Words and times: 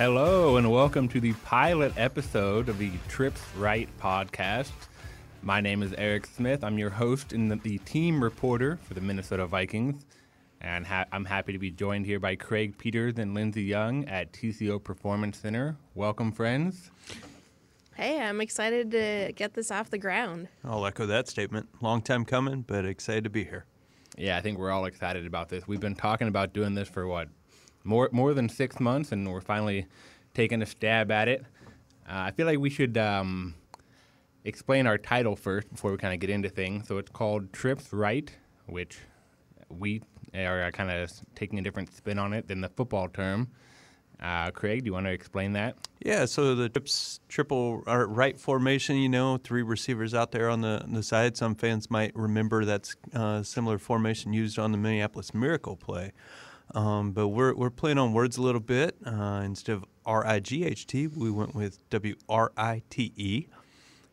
Hello, 0.00 0.56
and 0.56 0.70
welcome 0.70 1.08
to 1.08 1.20
the 1.20 1.34
pilot 1.44 1.92
episode 1.98 2.70
of 2.70 2.78
the 2.78 2.90
Trips 3.06 3.42
Right 3.54 3.86
podcast. 3.98 4.72
My 5.42 5.60
name 5.60 5.82
is 5.82 5.92
Eric 5.92 6.24
Smith. 6.24 6.64
I'm 6.64 6.78
your 6.78 6.88
host 6.88 7.34
and 7.34 7.50
the, 7.50 7.56
the 7.56 7.76
team 7.80 8.24
reporter 8.24 8.78
for 8.82 8.94
the 8.94 9.02
Minnesota 9.02 9.44
Vikings. 9.44 10.06
And 10.62 10.86
ha- 10.86 11.04
I'm 11.12 11.26
happy 11.26 11.52
to 11.52 11.58
be 11.58 11.70
joined 11.70 12.06
here 12.06 12.18
by 12.18 12.34
Craig 12.34 12.78
Peters 12.78 13.18
and 13.18 13.34
Lindsay 13.34 13.62
Young 13.62 14.06
at 14.06 14.32
TCO 14.32 14.82
Performance 14.82 15.36
Center. 15.36 15.76
Welcome, 15.94 16.32
friends. 16.32 16.90
Hey, 17.94 18.22
I'm 18.22 18.40
excited 18.40 18.90
to 18.92 19.34
get 19.36 19.52
this 19.52 19.70
off 19.70 19.90
the 19.90 19.98
ground. 19.98 20.48
I'll 20.64 20.86
echo 20.86 21.04
that 21.04 21.28
statement. 21.28 21.68
Long 21.82 22.00
time 22.00 22.24
coming, 22.24 22.62
but 22.62 22.86
excited 22.86 23.24
to 23.24 23.30
be 23.30 23.44
here. 23.44 23.66
Yeah, 24.16 24.38
I 24.38 24.40
think 24.40 24.56
we're 24.56 24.70
all 24.70 24.86
excited 24.86 25.26
about 25.26 25.50
this. 25.50 25.68
We've 25.68 25.78
been 25.78 25.94
talking 25.94 26.28
about 26.28 26.54
doing 26.54 26.74
this 26.74 26.88
for 26.88 27.06
what 27.06 27.28
more 27.84 28.08
more 28.12 28.34
than 28.34 28.48
six 28.48 28.80
months, 28.80 29.12
and 29.12 29.30
we're 29.30 29.40
finally 29.40 29.86
taking 30.34 30.62
a 30.62 30.66
stab 30.66 31.10
at 31.10 31.28
it. 31.28 31.44
Uh, 32.08 32.26
I 32.26 32.30
feel 32.30 32.46
like 32.46 32.58
we 32.58 32.70
should 32.70 32.98
um, 32.98 33.54
explain 34.44 34.86
our 34.86 34.98
title 34.98 35.36
first 35.36 35.70
before 35.70 35.92
we 35.92 35.96
kind 35.96 36.14
of 36.14 36.20
get 36.20 36.30
into 36.30 36.48
things. 36.48 36.88
So 36.88 36.98
it's 36.98 37.10
called 37.10 37.52
Trips 37.52 37.92
Right, 37.92 38.30
which 38.66 38.98
we 39.68 40.02
are 40.34 40.70
kind 40.72 40.90
of 40.90 41.10
taking 41.34 41.58
a 41.58 41.62
different 41.62 41.94
spin 41.94 42.18
on 42.18 42.32
it 42.32 42.48
than 42.48 42.60
the 42.60 42.68
football 42.68 43.08
term. 43.08 43.48
Uh, 44.20 44.50
Craig, 44.50 44.80
do 44.80 44.86
you 44.86 44.92
want 44.92 45.06
to 45.06 45.12
explain 45.12 45.54
that? 45.54 45.76
Yeah, 46.04 46.26
so 46.26 46.54
the 46.54 46.68
trips 46.68 47.20
triple 47.28 47.82
or 47.86 48.06
right 48.06 48.38
formation, 48.38 48.96
you 48.96 49.08
know, 49.08 49.38
three 49.38 49.62
receivers 49.62 50.12
out 50.14 50.30
there 50.30 50.50
on 50.50 50.60
the 50.60 50.84
the 50.86 51.02
side. 51.02 51.38
Some 51.38 51.54
fans 51.54 51.90
might 51.90 52.14
remember 52.14 52.66
that's 52.66 52.96
uh, 53.14 53.42
similar 53.42 53.78
formation 53.78 54.34
used 54.34 54.58
on 54.58 54.72
the 54.72 54.78
Minneapolis 54.78 55.32
Miracle 55.32 55.76
play. 55.76 56.12
Um, 56.74 57.12
but 57.12 57.28
we're 57.28 57.54
we're 57.54 57.70
playing 57.70 57.98
on 57.98 58.12
words 58.12 58.36
a 58.36 58.42
little 58.42 58.60
bit. 58.60 58.96
Uh, 59.04 59.42
instead 59.44 59.72
of 59.72 59.84
R 60.06 60.26
I 60.26 60.40
G 60.40 60.64
H 60.64 60.86
T, 60.86 61.06
we 61.06 61.30
went 61.30 61.54
with 61.54 61.78
W 61.90 62.14
R 62.28 62.52
I 62.56 62.82
T 62.90 63.12
E. 63.16 63.46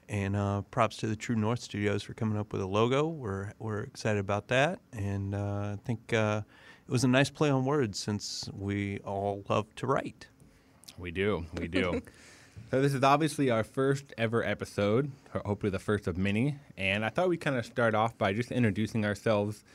And 0.10 0.38
uh, 0.38 0.62
props 0.72 0.96
to 0.98 1.08
the 1.08 1.18
True 1.18 1.36
North 1.36 1.60
Studios 1.60 2.02
for 2.02 2.14
coming 2.14 2.38
up 2.38 2.54
with 2.54 2.62
a 2.62 2.66
logo. 2.66 3.08
We're 3.08 3.52
we're 3.60 3.82
excited 3.82 4.20
about 4.20 4.48
that, 4.48 4.80
and 4.94 5.36
uh, 5.36 5.74
I 5.74 5.78
think 5.84 6.14
uh, 6.14 6.44
it 6.88 6.92
was 6.92 7.04
a 7.04 7.10
nice 7.10 7.30
play 7.30 7.50
on 7.50 7.66
words 7.66 8.00
since 8.00 8.50
we 8.58 9.00
all 9.00 9.44
love 9.50 9.76
to 9.76 9.88
write. 9.88 10.28
We 10.98 11.12
do, 11.12 11.46
we 11.60 11.68
do. 11.68 12.02
so 12.72 12.82
this 12.82 12.94
is 12.94 13.04
obviously 13.04 13.50
our 13.50 13.66
first 13.66 14.14
ever 14.18 14.44
episode, 14.44 15.12
hopefully 15.46 15.70
the 15.70 15.80
first 15.80 16.08
of 16.08 16.18
many. 16.18 16.56
And 16.78 17.04
I 17.04 17.10
thought 17.10 17.28
we'd 17.28 17.42
kind 17.42 17.58
of 17.58 17.66
start 17.66 17.94
off 17.94 18.18
by 18.18 18.32
just 18.32 18.52
introducing 18.52 19.04
ourselves, 19.04 19.66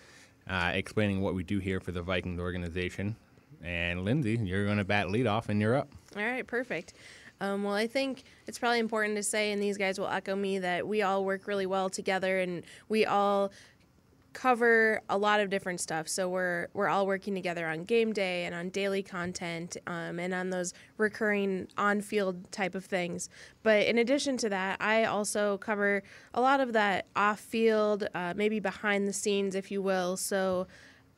uh, 0.49 0.73
explaining 0.75 1.21
what 1.21 1.35
we 1.35 1.43
do 1.43 1.59
here 1.59 1.81
for 1.81 1.93
the 1.93 2.03
Vikings 2.03 2.41
organization. 2.41 3.17
And 3.63 4.05
Lindsay, 4.05 4.37
you're 4.43 4.65
going 4.65 4.79
to 4.79 4.85
bat 4.85 5.07
leadoff, 5.07 5.49
and 5.49 5.61
you're 5.61 5.77
up. 5.77 5.89
All 6.17 6.23
right, 6.23 6.47
perfect. 6.47 6.95
Um, 7.41 7.65
well, 7.65 7.75
I 7.75 7.89
think 7.89 8.23
it's 8.47 8.59
probably 8.59 8.79
important 8.79 9.17
to 9.17 9.23
say, 9.23 9.51
and 9.51 9.61
these 9.61 9.77
guys 9.77 9.99
will 9.99 10.07
echo 10.07 10.37
me, 10.37 10.61
that 10.61 10.87
we 10.87 11.03
all 11.03 11.25
work 11.25 11.49
really 11.49 11.67
well 11.67 11.91
together 11.91 12.39
and 12.39 12.63
we 12.89 13.05
all 13.05 13.51
cover 14.33 15.01
a 15.09 15.19
lot 15.19 15.41
of 15.41 15.51
different 15.51 15.81
stuff. 15.81 16.09
So 16.09 16.29
we're 16.29 16.69
we're 16.75 16.89
all 16.89 17.07
working 17.07 17.35
together 17.35 17.67
on 17.67 17.85
game 17.85 18.13
day 18.13 18.45
and 18.45 18.55
on 18.55 18.71
daily 18.71 19.03
content 19.03 19.77
um, 19.87 20.19
and 20.19 20.33
on 20.35 20.51
those 20.51 20.75
recurring 20.99 21.69
on-field 21.77 22.51
type 22.53 22.75
of 22.75 22.85
things. 22.85 23.29
But 23.63 23.87
in 23.87 23.99
addition 23.99 24.37
to 24.39 24.49
that, 24.49 24.81
I 24.81 25.05
also 25.05 25.59
cover 25.59 26.03
a 26.35 26.41
lot 26.41 26.61
of 26.61 26.73
that 26.73 27.07
off-field, 27.17 28.09
uh, 28.15 28.35
maybe 28.37 28.61
behind 28.61 29.07
the 29.07 29.13
scenes, 29.13 29.55
if 29.55 29.71
you 29.71 29.83
will. 29.83 30.17
So 30.17 30.67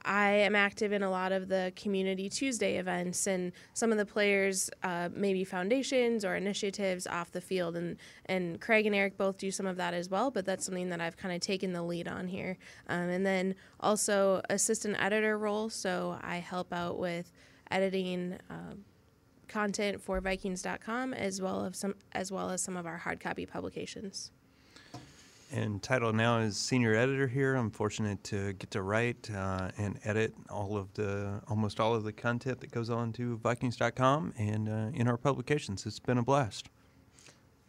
I 0.04 0.30
am 0.30 0.54
active 0.54 0.92
in 0.92 1.02
a 1.02 1.10
lot 1.10 1.32
of 1.32 1.48
the 1.48 1.72
Community 1.76 2.28
Tuesday 2.28 2.76
events, 2.76 3.26
and 3.26 3.52
some 3.72 3.90
of 3.90 3.98
the 3.98 4.04
players, 4.04 4.68
uh, 4.82 5.08
maybe 5.14 5.44
foundations 5.44 6.24
or 6.24 6.36
initiatives 6.36 7.06
off 7.06 7.30
the 7.30 7.40
field. 7.40 7.76
And, 7.76 7.96
and 8.26 8.60
Craig 8.60 8.86
and 8.86 8.94
Eric 8.94 9.16
both 9.16 9.38
do 9.38 9.50
some 9.50 9.66
of 9.66 9.76
that 9.76 9.94
as 9.94 10.10
well, 10.10 10.30
but 10.30 10.44
that's 10.44 10.64
something 10.64 10.90
that 10.90 11.00
I've 11.00 11.16
kind 11.16 11.34
of 11.34 11.40
taken 11.40 11.72
the 11.72 11.82
lead 11.82 12.06
on 12.06 12.28
here. 12.28 12.58
Um, 12.88 13.08
and 13.08 13.24
then 13.24 13.54
also 13.80 14.42
assistant 14.50 14.96
editor 15.02 15.38
role, 15.38 15.70
so 15.70 16.18
I 16.22 16.36
help 16.36 16.72
out 16.72 16.98
with 16.98 17.32
editing. 17.70 18.38
Uh, 18.50 18.74
content 19.46 20.00
for 20.00 20.20
vikings.com 20.22 21.12
as 21.12 21.40
well 21.40 21.66
as 21.66 21.78
some 21.78 21.94
as 22.12 22.32
well 22.32 22.48
as 22.50 22.62
some 22.62 22.78
of 22.78 22.86
our 22.86 22.96
hard 22.96 23.20
copy 23.20 23.44
publications 23.44 24.32
and 25.54 25.80
title 25.80 26.12
now 26.12 26.38
is 26.38 26.56
senior 26.56 26.96
editor 26.96 27.28
here. 27.28 27.54
I'm 27.54 27.70
fortunate 27.70 28.24
to 28.24 28.54
get 28.54 28.72
to 28.72 28.82
write 28.82 29.30
uh, 29.30 29.70
and 29.78 30.00
edit 30.02 30.34
all 30.50 30.76
of 30.76 30.92
the 30.94 31.40
almost 31.46 31.78
all 31.78 31.94
of 31.94 32.02
the 32.02 32.12
content 32.12 32.60
that 32.60 32.72
goes 32.72 32.90
on 32.90 33.12
to 33.12 33.36
Vikings.com 33.36 34.34
and 34.36 34.68
uh, 34.68 34.90
in 34.92 35.06
our 35.06 35.16
publications. 35.16 35.86
It's 35.86 36.00
been 36.00 36.18
a 36.18 36.24
blast. 36.24 36.70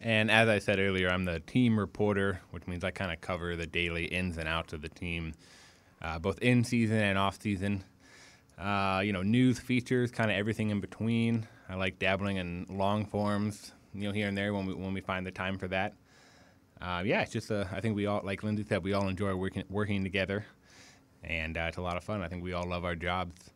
And 0.00 0.32
as 0.32 0.48
I 0.48 0.58
said 0.58 0.80
earlier, 0.80 1.08
I'm 1.08 1.26
the 1.26 1.38
team 1.38 1.78
reporter, 1.78 2.40
which 2.50 2.66
means 2.66 2.82
I 2.82 2.90
kind 2.90 3.12
of 3.12 3.20
cover 3.20 3.54
the 3.54 3.66
daily 3.66 4.06
ins 4.06 4.36
and 4.36 4.48
outs 4.48 4.72
of 4.72 4.82
the 4.82 4.88
team, 4.88 5.34
uh, 6.02 6.18
both 6.18 6.40
in 6.40 6.64
season 6.64 6.98
and 6.98 7.16
off 7.16 7.40
season. 7.40 7.84
Uh, 8.58 9.00
you 9.04 9.12
know, 9.12 9.22
news, 9.22 9.60
features, 9.60 10.10
kind 10.10 10.28
of 10.28 10.36
everything 10.36 10.70
in 10.70 10.80
between. 10.80 11.46
I 11.68 11.76
like 11.76 12.00
dabbling 12.00 12.38
in 12.38 12.66
long 12.68 13.06
forms, 13.06 13.70
you 13.94 14.08
know, 14.08 14.12
here 14.12 14.26
and 14.26 14.36
there 14.36 14.52
when 14.52 14.66
we 14.66 14.74
when 14.74 14.92
we 14.92 15.00
find 15.00 15.24
the 15.24 15.30
time 15.30 15.56
for 15.56 15.68
that 15.68 15.94
uh, 16.80 17.02
yeah, 17.04 17.22
it's 17.22 17.32
just 17.32 17.50
uh, 17.50 17.64
I 17.72 17.80
think 17.80 17.96
we 17.96 18.06
all, 18.06 18.20
like 18.24 18.42
Lindsay 18.42 18.64
said, 18.68 18.82
we 18.84 18.92
all 18.92 19.08
enjoy 19.08 19.34
working 19.34 19.64
working 19.70 20.02
together, 20.04 20.44
and 21.24 21.56
uh, 21.56 21.66
it's 21.68 21.78
a 21.78 21.82
lot 21.82 21.96
of 21.96 22.04
fun. 22.04 22.22
I 22.22 22.28
think 22.28 22.42
we 22.42 22.52
all 22.52 22.68
love 22.68 22.84
our 22.84 22.94
jobs, 22.94 23.50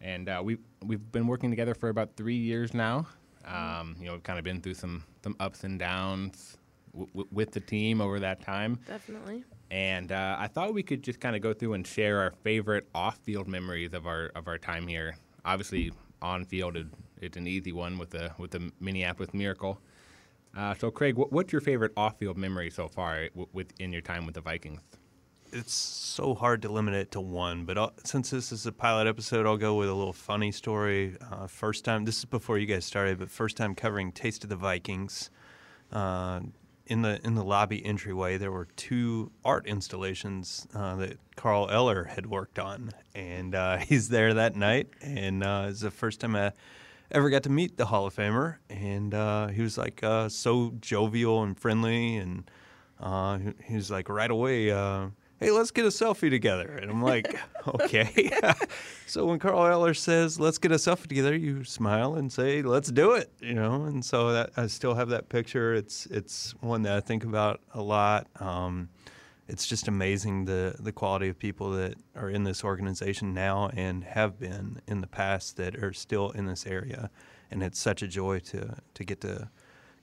and 0.00 0.28
uh, 0.28 0.40
we 0.44 0.58
we've 0.84 1.12
been 1.12 1.26
working 1.26 1.50
together 1.50 1.74
for 1.74 1.88
about 1.88 2.16
three 2.16 2.36
years 2.36 2.74
now. 2.74 3.06
Um, 3.46 3.96
you 3.98 4.06
know, 4.06 4.12
we've 4.12 4.22
kind 4.22 4.38
of 4.38 4.44
been 4.44 4.60
through 4.60 4.74
some 4.74 5.04
some 5.22 5.36
ups 5.40 5.64
and 5.64 5.78
downs 5.78 6.56
w- 6.92 7.08
w- 7.08 7.28
with 7.32 7.52
the 7.52 7.60
team 7.60 8.00
over 8.00 8.20
that 8.20 8.40
time. 8.40 8.78
Definitely. 8.86 9.44
And 9.70 10.12
uh, 10.12 10.36
I 10.38 10.46
thought 10.46 10.72
we 10.72 10.82
could 10.82 11.02
just 11.02 11.20
kind 11.20 11.36
of 11.36 11.42
go 11.42 11.52
through 11.52 11.74
and 11.74 11.86
share 11.86 12.20
our 12.20 12.32
favorite 12.42 12.88
off-field 12.94 13.48
memories 13.48 13.92
of 13.92 14.06
our 14.06 14.30
of 14.34 14.48
our 14.48 14.56
time 14.58 14.86
here. 14.86 15.16
Obviously, 15.44 15.92
on 16.22 16.44
field, 16.44 16.76
it, 16.76 16.86
it's 17.20 17.36
an 17.36 17.46
easy 17.46 17.72
one 17.72 17.98
with 17.98 18.10
the 18.10 18.32
with 18.38 18.50
the 18.52 18.72
Minneapolis 18.80 19.34
Miracle. 19.34 19.78
Uh, 20.56 20.74
so, 20.74 20.90
Craig, 20.90 21.16
what, 21.16 21.32
what's 21.32 21.52
your 21.52 21.60
favorite 21.60 21.92
off-field 21.96 22.36
memory 22.36 22.70
so 22.70 22.88
far 22.88 23.28
w- 23.28 23.48
within 23.52 23.92
your 23.92 24.02
time 24.02 24.26
with 24.26 24.34
the 24.34 24.40
Vikings? 24.40 24.80
It's 25.52 25.72
so 25.72 26.34
hard 26.34 26.62
to 26.62 26.68
limit 26.68 26.94
it 26.94 27.10
to 27.12 27.20
one, 27.20 27.64
but 27.64 27.78
I'll, 27.78 27.92
since 28.04 28.30
this 28.30 28.52
is 28.52 28.66
a 28.66 28.72
pilot 28.72 29.06
episode, 29.06 29.46
I'll 29.46 29.56
go 29.56 29.76
with 29.76 29.88
a 29.88 29.94
little 29.94 30.12
funny 30.12 30.52
story. 30.52 31.16
Uh, 31.30 31.46
first 31.46 31.84
time, 31.84 32.04
this 32.04 32.18
is 32.18 32.24
before 32.26 32.58
you 32.58 32.66
guys 32.66 32.84
started, 32.84 33.18
but 33.18 33.30
first 33.30 33.56
time 33.56 33.74
covering 33.74 34.12
Taste 34.12 34.44
of 34.44 34.50
the 34.50 34.56
Vikings. 34.56 35.30
Uh, 35.90 36.40
in 36.88 37.02
the 37.02 37.20
in 37.24 37.34
the 37.34 37.44
lobby 37.44 37.84
entryway, 37.84 38.38
there 38.38 38.50
were 38.50 38.66
two 38.76 39.30
art 39.44 39.66
installations 39.66 40.66
uh, 40.74 40.96
that 40.96 41.18
Carl 41.36 41.68
Eller 41.70 42.04
had 42.04 42.26
worked 42.26 42.58
on, 42.58 42.90
and 43.14 43.54
uh, 43.54 43.76
he's 43.78 44.08
there 44.08 44.34
that 44.34 44.56
night, 44.56 44.88
and 45.00 45.44
uh, 45.44 45.66
it's 45.68 45.80
the 45.80 45.90
first 45.90 46.20
time 46.20 46.34
I 46.34 46.52
ever 47.10 47.30
got 47.30 47.42
to 47.44 47.50
meet 47.50 47.76
the 47.76 47.86
Hall 47.86 48.06
of 48.06 48.14
Famer, 48.14 48.56
and 48.68 49.14
uh, 49.14 49.48
he 49.48 49.62
was 49.62 49.78
like 49.78 50.02
uh, 50.02 50.28
so 50.28 50.72
jovial 50.80 51.42
and 51.42 51.58
friendly, 51.58 52.16
and 52.16 52.50
uh, 53.00 53.38
he 53.64 53.76
was 53.76 53.90
like 53.90 54.08
right 54.08 54.30
away, 54.30 54.70
uh, 54.70 55.08
"Hey, 55.40 55.50
let's 55.50 55.70
get 55.70 55.84
a 55.84 55.88
selfie 55.88 56.30
together." 56.30 56.68
And 56.68 56.90
I'm 56.90 57.02
like, 57.02 57.38
"Okay." 57.66 58.30
so 59.06 59.26
when 59.26 59.38
Carl 59.38 59.66
Eller 59.66 59.94
says, 59.94 60.38
"Let's 60.38 60.58
get 60.58 60.72
a 60.72 60.76
selfie 60.76 61.06
together," 61.06 61.34
you 61.36 61.64
smile 61.64 62.14
and 62.14 62.32
say, 62.32 62.62
"Let's 62.62 62.90
do 62.90 63.12
it," 63.12 63.32
you 63.40 63.54
know. 63.54 63.84
And 63.84 64.04
so 64.04 64.32
that 64.32 64.50
I 64.56 64.66
still 64.66 64.94
have 64.94 65.08
that 65.10 65.28
picture. 65.28 65.74
It's 65.74 66.06
it's 66.06 66.54
one 66.60 66.82
that 66.82 66.96
I 66.96 67.00
think 67.00 67.24
about 67.24 67.60
a 67.74 67.82
lot. 67.82 68.26
Um, 68.40 68.88
it's 69.48 69.66
just 69.66 69.88
amazing 69.88 70.44
the 70.44 70.76
the 70.78 70.92
quality 70.92 71.28
of 71.28 71.38
people 71.38 71.70
that 71.70 71.94
are 72.14 72.30
in 72.30 72.44
this 72.44 72.62
organization 72.62 73.32
now 73.32 73.70
and 73.74 74.04
have 74.04 74.38
been 74.38 74.80
in 74.86 75.00
the 75.00 75.06
past 75.06 75.56
that 75.56 75.82
are 75.82 75.92
still 75.92 76.30
in 76.30 76.46
this 76.46 76.66
area, 76.66 77.10
and 77.50 77.62
it's 77.62 77.78
such 77.78 78.02
a 78.02 78.08
joy 78.08 78.38
to 78.40 78.76
to 78.94 79.04
get 79.04 79.20
to 79.22 79.48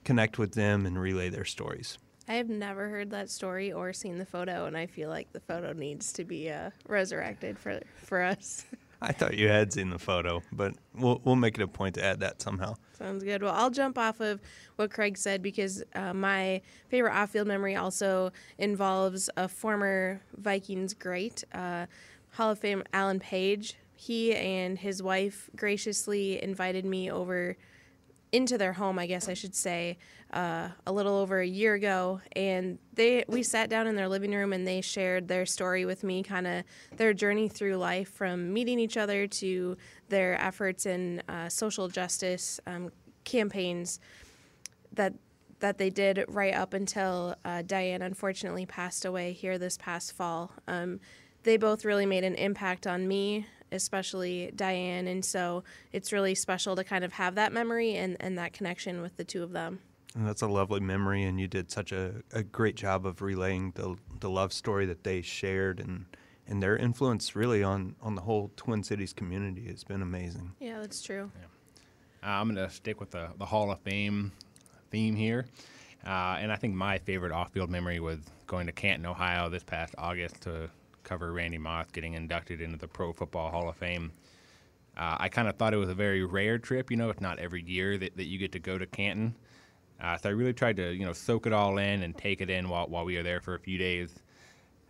connect 0.04 0.38
with 0.38 0.52
them 0.52 0.84
and 0.86 0.98
relay 0.98 1.28
their 1.28 1.44
stories. 1.44 1.98
I 2.28 2.34
have 2.34 2.48
never 2.48 2.88
heard 2.88 3.10
that 3.10 3.30
story 3.30 3.72
or 3.72 3.92
seen 3.92 4.18
the 4.18 4.26
photo, 4.26 4.66
and 4.66 4.76
I 4.76 4.86
feel 4.86 5.08
like 5.08 5.32
the 5.32 5.40
photo 5.40 5.72
needs 5.72 6.12
to 6.14 6.24
be 6.24 6.50
uh, 6.50 6.70
resurrected 6.88 7.58
for 7.58 7.80
for 7.96 8.22
us. 8.22 8.66
I 9.06 9.12
thought 9.12 9.36
you 9.36 9.48
had 9.48 9.72
seen 9.72 9.90
the 9.90 10.00
photo, 10.00 10.42
but 10.52 10.74
we'll 10.94 11.20
we'll 11.24 11.36
make 11.36 11.56
it 11.56 11.62
a 11.62 11.68
point 11.68 11.94
to 11.94 12.04
add 12.04 12.20
that 12.20 12.42
somehow. 12.42 12.74
Sounds 12.98 13.22
good. 13.22 13.40
Well, 13.40 13.54
I'll 13.54 13.70
jump 13.70 13.98
off 13.98 14.20
of 14.20 14.40
what 14.74 14.90
Craig 14.90 15.16
said 15.16 15.42
because 15.42 15.84
uh, 15.94 16.12
my 16.12 16.60
favorite 16.88 17.12
off-field 17.14 17.46
memory 17.46 17.76
also 17.76 18.32
involves 18.58 19.30
a 19.36 19.48
former 19.48 20.20
Vikings 20.36 20.92
great, 20.92 21.44
uh, 21.54 21.86
Hall 22.32 22.50
of 22.50 22.58
Fame 22.58 22.82
Alan 22.92 23.20
Page. 23.20 23.76
He 23.94 24.34
and 24.34 24.78
his 24.78 25.02
wife 25.02 25.50
graciously 25.54 26.42
invited 26.42 26.84
me 26.84 27.10
over 27.10 27.56
into 28.32 28.58
their 28.58 28.72
home, 28.72 28.98
I 28.98 29.06
guess 29.06 29.28
I 29.28 29.34
should 29.34 29.54
say, 29.54 29.98
uh, 30.32 30.68
a 30.86 30.92
little 30.92 31.14
over 31.14 31.40
a 31.40 31.46
year 31.46 31.74
ago, 31.74 32.20
and 32.34 32.78
they 32.92 33.24
we 33.28 33.42
sat 33.42 33.70
down 33.70 33.86
in 33.86 33.94
their 33.94 34.08
living 34.08 34.32
room 34.32 34.52
and 34.52 34.66
they 34.66 34.80
shared 34.80 35.28
their 35.28 35.46
story 35.46 35.84
with 35.84 36.02
me, 36.02 36.22
kind 36.22 36.46
of 36.46 36.64
their 36.96 37.14
journey 37.14 37.48
through 37.48 37.76
life 37.76 38.10
from 38.12 38.52
meeting 38.52 38.78
each 38.78 38.96
other 38.96 39.26
to 39.26 39.76
their 40.08 40.40
efforts 40.40 40.86
in 40.86 41.22
uh, 41.28 41.48
social 41.48 41.88
justice 41.88 42.60
um, 42.66 42.90
campaigns 43.24 44.00
that 44.92 45.14
that 45.60 45.78
they 45.78 45.90
did 45.90 46.24
right 46.28 46.54
up 46.54 46.74
until 46.74 47.34
uh, 47.44 47.62
Diane 47.62 48.02
unfortunately 48.02 48.66
passed 48.66 49.04
away 49.04 49.32
here 49.32 49.58
this 49.58 49.78
past 49.78 50.12
fall. 50.12 50.52
Um, 50.68 51.00
they 51.44 51.56
both 51.56 51.84
really 51.84 52.06
made 52.06 52.24
an 52.24 52.34
impact 52.34 52.86
on 52.86 53.06
me, 53.06 53.46
especially 53.72 54.52
Diane, 54.54 55.06
and 55.06 55.24
so 55.24 55.64
it's 55.92 56.12
really 56.12 56.34
special 56.34 56.76
to 56.76 56.84
kind 56.84 57.04
of 57.04 57.12
have 57.12 57.34
that 57.36 57.52
memory 57.52 57.94
and, 57.96 58.16
and 58.20 58.38
that 58.38 58.52
connection 58.52 59.02
with 59.02 59.16
the 59.16 59.24
two 59.24 59.42
of 59.42 59.52
them. 59.52 59.80
And 60.14 60.26
that's 60.26 60.42
a 60.42 60.46
lovely 60.46 60.80
memory, 60.80 61.24
and 61.24 61.38
you 61.38 61.46
did 61.46 61.70
such 61.70 61.92
a, 61.92 62.22
a 62.32 62.42
great 62.42 62.76
job 62.76 63.04
of 63.04 63.20
relaying 63.20 63.72
the, 63.74 63.96
the 64.20 64.30
love 64.30 64.52
story 64.52 64.86
that 64.86 65.04
they 65.04 65.22
shared 65.22 65.80
and 65.80 66.06
and 66.48 66.62
their 66.62 66.76
influence 66.76 67.34
really 67.34 67.62
on, 67.62 67.96
on 68.00 68.14
the 68.14 68.20
whole 68.20 68.50
Twin 68.56 68.82
Cities 68.82 69.12
community 69.12 69.66
has 69.66 69.82
been 69.82 70.02
amazing. 70.02 70.52
Yeah, 70.60 70.80
that's 70.80 71.02
true. 71.02 71.30
Uh, 72.22 72.26
I'm 72.26 72.52
going 72.52 72.68
to 72.68 72.72
stick 72.72 73.00
with 73.00 73.10
the, 73.10 73.28
the 73.38 73.44
Hall 73.44 73.70
of 73.70 73.80
Fame 73.80 74.32
theme 74.90 75.16
here. 75.16 75.46
Uh, 76.06 76.36
and 76.38 76.52
I 76.52 76.56
think 76.56 76.74
my 76.74 76.98
favorite 76.98 77.32
off 77.32 77.52
field 77.52 77.68
memory 77.68 77.98
was 77.98 78.20
going 78.46 78.66
to 78.66 78.72
Canton, 78.72 79.06
Ohio 79.06 79.48
this 79.48 79.64
past 79.64 79.94
August 79.98 80.40
to 80.42 80.70
cover 81.06 81.32
Randy 81.32 81.56
Moss 81.56 81.86
getting 81.92 82.12
inducted 82.12 82.60
into 82.60 82.76
the 82.76 82.88
Pro 82.88 83.12
Football 83.12 83.50
Hall 83.50 83.68
of 83.68 83.76
Fame. 83.76 84.12
Uh, 84.96 85.16
I 85.18 85.28
kind 85.28 85.48
of 85.48 85.56
thought 85.56 85.72
it 85.72 85.78
was 85.78 85.88
a 85.88 85.94
very 85.94 86.24
rare 86.24 86.58
trip. 86.58 86.90
You 86.90 86.96
know, 86.96 87.08
it's 87.08 87.20
not 87.20 87.38
every 87.38 87.62
year 87.62 87.96
that, 87.96 88.16
that 88.16 88.24
you 88.24 88.38
get 88.38 88.52
to 88.52 88.58
go 88.58 88.76
to 88.76 88.86
Canton. 88.86 89.34
Uh, 90.00 90.16
so 90.18 90.28
I 90.28 90.32
really 90.32 90.52
tried 90.52 90.76
to, 90.76 90.92
you 90.92 91.06
know, 91.06 91.12
soak 91.12 91.46
it 91.46 91.52
all 91.52 91.78
in 91.78 92.02
and 92.02 92.16
take 92.16 92.40
it 92.40 92.50
in 92.50 92.68
while, 92.68 92.86
while 92.88 93.04
we 93.04 93.16
were 93.16 93.22
there 93.22 93.40
for 93.40 93.54
a 93.54 93.58
few 93.58 93.78
days. 93.78 94.22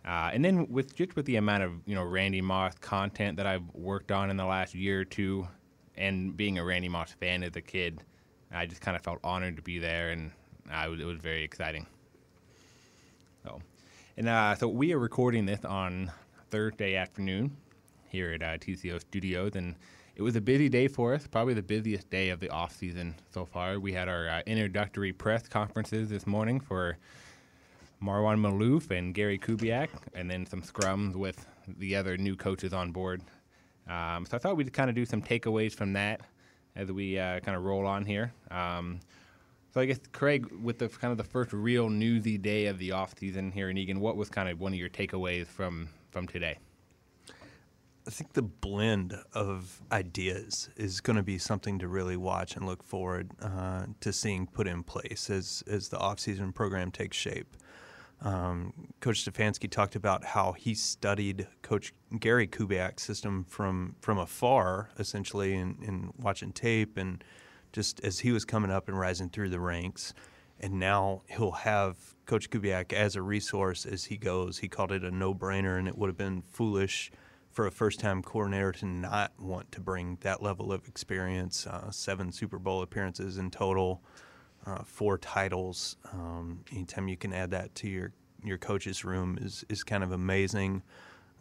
Uh, 0.05 0.29
and 0.31 0.43
then 0.43 0.67
with 0.71 0.95
just 0.95 1.15
with 1.17 1.25
the 1.25 1.35
amount 1.35 1.63
of 1.63 1.73
you 1.85 1.93
know 1.93 2.03
Randy 2.03 2.39
Moss 2.39 2.73
content 2.79 3.35
that 3.35 3.45
I've 3.45 3.67
worked 3.73 4.09
on 4.09 4.29
in 4.29 4.37
the 4.37 4.45
last 4.45 4.73
year 4.73 5.01
or 5.01 5.05
two, 5.05 5.45
and 5.97 6.35
being 6.37 6.57
a 6.57 6.63
Randy 6.63 6.87
Moss 6.87 7.11
fan 7.11 7.43
as 7.43 7.57
a 7.57 7.61
kid, 7.61 8.01
I 8.53 8.65
just 8.65 8.79
kind 8.79 8.95
of 8.95 9.03
felt 9.03 9.19
honored 9.21 9.57
to 9.57 9.61
be 9.61 9.79
there, 9.79 10.11
and 10.11 10.31
uh, 10.71 10.89
it 10.97 11.03
was 11.03 11.17
very 11.17 11.43
exciting. 11.43 11.85
So, 13.43 13.61
and 14.17 14.27
uh, 14.27 14.55
so 14.55 14.67
we 14.67 14.93
are 14.93 14.99
recording 14.99 15.45
this 15.45 15.63
on 15.63 16.11
Thursday 16.49 16.95
afternoon 16.95 17.55
here 18.09 18.31
at 18.31 18.41
uh, 18.41 18.57
TCO 18.57 18.99
Studios, 18.99 19.51
and 19.55 19.75
it 20.15 20.23
was 20.23 20.35
a 20.35 20.41
busy 20.41 20.69
day 20.69 20.87
for 20.87 21.13
us. 21.13 21.27
Probably 21.27 21.53
the 21.53 21.61
busiest 21.61 22.09
day 22.09 22.29
of 22.29 22.39
the 22.39 22.49
off 22.49 22.75
season 22.75 23.13
so 23.31 23.45
far. 23.45 23.79
We 23.79 23.93
had 23.93 24.09
our 24.09 24.27
uh, 24.27 24.41
introductory 24.47 25.13
press 25.13 25.47
conferences 25.47 26.09
this 26.09 26.25
morning 26.25 26.59
for 26.59 26.97
Marwan 28.01 28.39
Maalouf 28.39 28.89
and 28.89 29.13
Gary 29.13 29.37
Kubiak, 29.37 29.89
and 30.15 30.31
then 30.31 30.47
some 30.47 30.63
scrums 30.63 31.15
with 31.15 31.45
the 31.77 31.95
other 31.95 32.17
new 32.17 32.35
coaches 32.35 32.73
on 32.73 32.91
board. 32.91 33.21
Um, 33.87 34.25
so 34.25 34.35
I 34.35 34.39
thought 34.39 34.57
we'd 34.57 34.73
kind 34.73 34.89
of 34.89 34.95
do 34.95 35.05
some 35.05 35.21
takeaways 35.21 35.73
from 35.73 35.93
that 35.93 36.21
as 36.75 36.91
we 36.91 37.19
uh, 37.19 37.39
kind 37.41 37.55
of 37.55 37.63
roll 37.63 37.85
on 37.85 38.03
here. 38.03 38.33
Um, 38.49 38.99
so 39.77 39.81
I 39.81 39.85
guess 39.85 39.99
Craig, 40.11 40.47
with 40.63 40.79
the 40.79 40.89
kind 40.89 41.11
of 41.11 41.19
the 41.19 41.23
first 41.23 41.53
real 41.53 41.87
newsy 41.87 42.39
day 42.39 42.65
of 42.65 42.79
the 42.79 42.93
off 42.93 43.13
season 43.15 43.51
here 43.51 43.69
in 43.69 43.77
Eagan, 43.77 43.99
what 43.99 44.17
was 44.17 44.27
kind 44.27 44.49
of 44.49 44.59
one 44.59 44.73
of 44.73 44.79
your 44.79 44.89
takeaways 44.89 45.45
from 45.45 45.87
from 46.09 46.25
today? 46.25 46.57
I 48.07 48.09
think 48.09 48.33
the 48.33 48.41
blend 48.41 49.15
of 49.33 49.79
ideas 49.91 50.71
is 50.77 50.99
going 50.99 51.17
to 51.17 51.21
be 51.21 51.37
something 51.37 51.77
to 51.77 51.87
really 51.87 52.17
watch 52.17 52.55
and 52.55 52.65
look 52.65 52.81
forward 52.81 53.29
uh, 53.39 53.85
to 53.99 54.11
seeing 54.11 54.47
put 54.47 54.65
in 54.65 54.81
place 54.81 55.29
as 55.29 55.63
as 55.67 55.89
the 55.89 55.99
off-season 55.99 56.53
program 56.53 56.89
takes 56.89 57.15
shape. 57.15 57.55
Um, 58.23 58.73
Coach 58.99 59.23
Stefanski 59.23 59.69
talked 59.69 59.95
about 59.95 60.23
how 60.23 60.53
he 60.53 60.73
studied 60.73 61.45
Coach 61.61 61.93
Gary 62.19 62.47
Kubiak's 62.47 63.03
system 63.03 63.45
from 63.47 63.95
from 64.01 64.17
afar, 64.17 64.89
essentially, 64.97 65.53
and, 65.53 65.77
and 65.83 66.13
watching 66.17 66.51
tape, 66.51 66.97
and 66.97 67.23
just 67.77 68.03
as 68.03 68.17
he 68.17 68.31
was 68.31 68.43
coming 68.43 68.71
up 68.71 68.87
and 68.87 68.97
rising 68.97 69.29
through 69.29 69.49
the 69.49 69.59
ranks. 69.59 70.11
And 70.59 70.79
now 70.79 71.21
he'll 71.27 71.51
have 71.51 71.95
Coach 72.25 72.49
Kubiak 72.49 72.91
as 72.91 73.15
a 73.15 73.21
resource 73.21 73.85
as 73.85 74.05
he 74.05 74.17
goes. 74.17 74.57
He 74.57 74.67
called 74.67 74.91
it 74.91 75.03
a 75.03 75.11
no-brainer, 75.11 75.77
and 75.77 75.87
it 75.87 75.95
would 75.95 76.07
have 76.07 76.17
been 76.17 76.41
foolish 76.41 77.11
for 77.51 77.67
a 77.67 77.71
first-time 77.71 78.23
coordinator 78.23 78.71
to 78.71 78.87
not 78.87 79.31
want 79.37 79.71
to 79.73 79.79
bring 79.79 80.17
that 80.21 80.41
level 80.41 80.73
of 80.73 80.87
experience. 80.87 81.67
Uh, 81.67 81.91
seven 81.91 82.31
Super 82.31 82.57
Bowl 82.57 82.81
appearances 82.81 83.37
in 83.37 83.51
total 83.51 84.01
uh, 84.65 84.81
four 84.83 85.19
titles. 85.19 85.97
Um, 86.11 86.61
anytime 86.71 87.07
you 87.07 87.15
can 87.15 87.31
add 87.31 87.51
that 87.51 87.75
to 87.75 87.87
your 87.87 88.11
your 88.43 88.57
coach's 88.57 89.05
room 89.05 89.37
is 89.39 89.63
is 89.69 89.83
kind 89.83 90.03
of 90.03 90.13
amazing. 90.13 90.81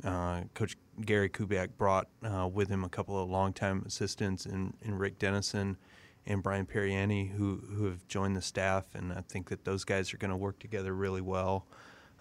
Uh, 0.04 0.42
Coach 0.52 0.76
Gary 1.00 1.30
Kubiak 1.30 1.70
brought 1.78 2.08
uh, 2.22 2.46
with 2.46 2.68
him 2.68 2.84
a 2.84 2.90
couple 2.90 3.18
of 3.22 3.30
longtime 3.30 3.84
assistants 3.86 4.44
in, 4.44 4.74
in 4.82 4.94
Rick 4.98 5.18
Dennison 5.18 5.78
and 6.26 6.42
Brian 6.42 6.66
Pariani 6.66 7.30
who 7.30 7.62
who 7.76 7.86
have 7.86 8.06
joined 8.08 8.36
the 8.36 8.42
staff, 8.42 8.94
and 8.94 9.12
I 9.12 9.22
think 9.22 9.48
that 9.50 9.64
those 9.64 9.84
guys 9.84 10.12
are 10.12 10.18
going 10.18 10.30
to 10.30 10.36
work 10.36 10.58
together 10.58 10.94
really 10.94 11.20
well 11.20 11.66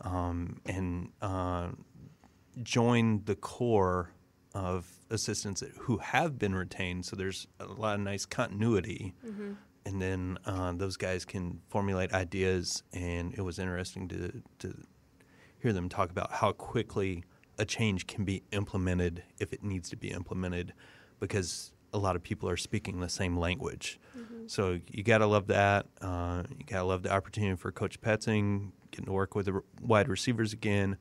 um, 0.02 0.62
and 0.66 1.10
uh, 1.22 1.70
join 2.64 3.24
the 3.26 3.36
core 3.36 4.12
of 4.54 4.88
assistants 5.10 5.64
who 5.80 5.98
have 5.98 6.40
been 6.40 6.56
retained. 6.56 7.06
So 7.06 7.16
there's 7.16 7.48
a 7.60 7.66
lot 7.66 7.96
of 7.96 8.02
nice 8.02 8.26
continuity. 8.26 9.14
Mm-hmm 9.26 9.54
and 9.86 10.02
then 10.02 10.38
uh, 10.46 10.72
those 10.74 10.98
guys 10.98 11.26
can 11.26 11.62
formulate 11.70 12.12
ideas. 12.14 12.84
And 12.94 13.34
it 13.34 13.42
was 13.42 13.60
interesting 13.60 14.08
to 14.10 14.42
to 14.60 14.76
hear 15.60 15.74
them 15.74 15.90
talk 15.90 16.10
about 16.10 16.32
how 16.32 16.52
quickly 16.52 17.24
a 17.58 17.66
change 17.66 18.08
can 18.08 18.26
be 18.26 18.44
implemented 18.52 19.24
if 19.40 19.54
it 19.54 19.64
needs 19.64 19.90
to 19.90 19.96
be 19.96 20.12
implemented, 20.12 20.74
because 21.20 21.72
a 21.96 21.98
lot 21.98 22.16
of 22.16 22.24
people 22.24 22.50
are 22.50 22.58
speaking 22.58 23.00
the 23.00 23.10
same 23.10 23.38
language. 23.38 24.00
Mm-hmm. 24.18 24.48
So 24.48 24.80
you 24.92 25.02
gotta 25.02 25.26
love 25.26 25.48
that. 25.48 25.88
Uh, 26.02 26.44
you 26.50 26.66
gotta 26.66 26.84
love 26.84 27.04
the 27.04 27.12
opportunity 27.12 27.56
for 27.56 27.72
Coach 27.72 28.00
Petzing 28.02 28.72
getting 28.92 29.06
to 29.06 29.12
work 29.12 29.36
with 29.36 29.48
the 29.48 29.62
wide 29.82 30.08
receivers 30.08 30.54
again. 30.54 30.98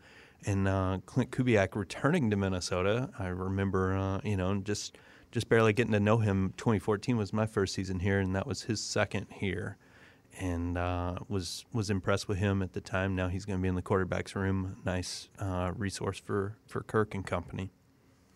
And 0.47 0.69
uh, 0.69 0.99
Clint 1.07 1.31
Kubiak 1.31 1.75
returning 1.75 2.31
to 2.31 2.37
Minnesota, 2.37 3.11
I 3.19 3.29
remember, 3.29 3.97
uh, 3.97 4.21
you 4.25 4.37
know, 4.37 4.55
just 4.57 4.97
just 5.33 5.49
barely 5.49 5.73
getting 5.73 5.93
to 5.93 6.01
know 6.01 6.19
him. 6.19 6.55
2014 6.57 7.17
was 7.17 7.33
my 7.33 7.47
first 7.47 7.75
season 7.75 8.01
here, 8.01 8.21
and 8.21 8.37
that 8.37 8.47
was 8.47 8.63
his 8.63 8.81
second 8.81 9.27
here, 9.31 9.79
and 10.39 10.77
uh, 10.77 11.17
was 11.29 11.65
was 11.73 11.91
impressed 11.91 12.29
with 12.29 12.39
him 12.39 12.63
at 12.63 12.73
the 12.73 12.81
time. 12.81 13.17
Now 13.17 13.29
he's 13.29 13.45
going 13.45 13.59
to 13.59 13.63
be 13.63 13.69
in 13.69 13.75
the 13.75 13.83
quarterbacks 13.83 14.35
room. 14.35 14.77
Nice 14.85 15.29
uh, 15.39 15.73
resource 15.75 16.19
for 16.19 16.57
for 16.67 16.83
Kirk 16.83 17.15
and 17.15 17.27
company. 17.27 17.73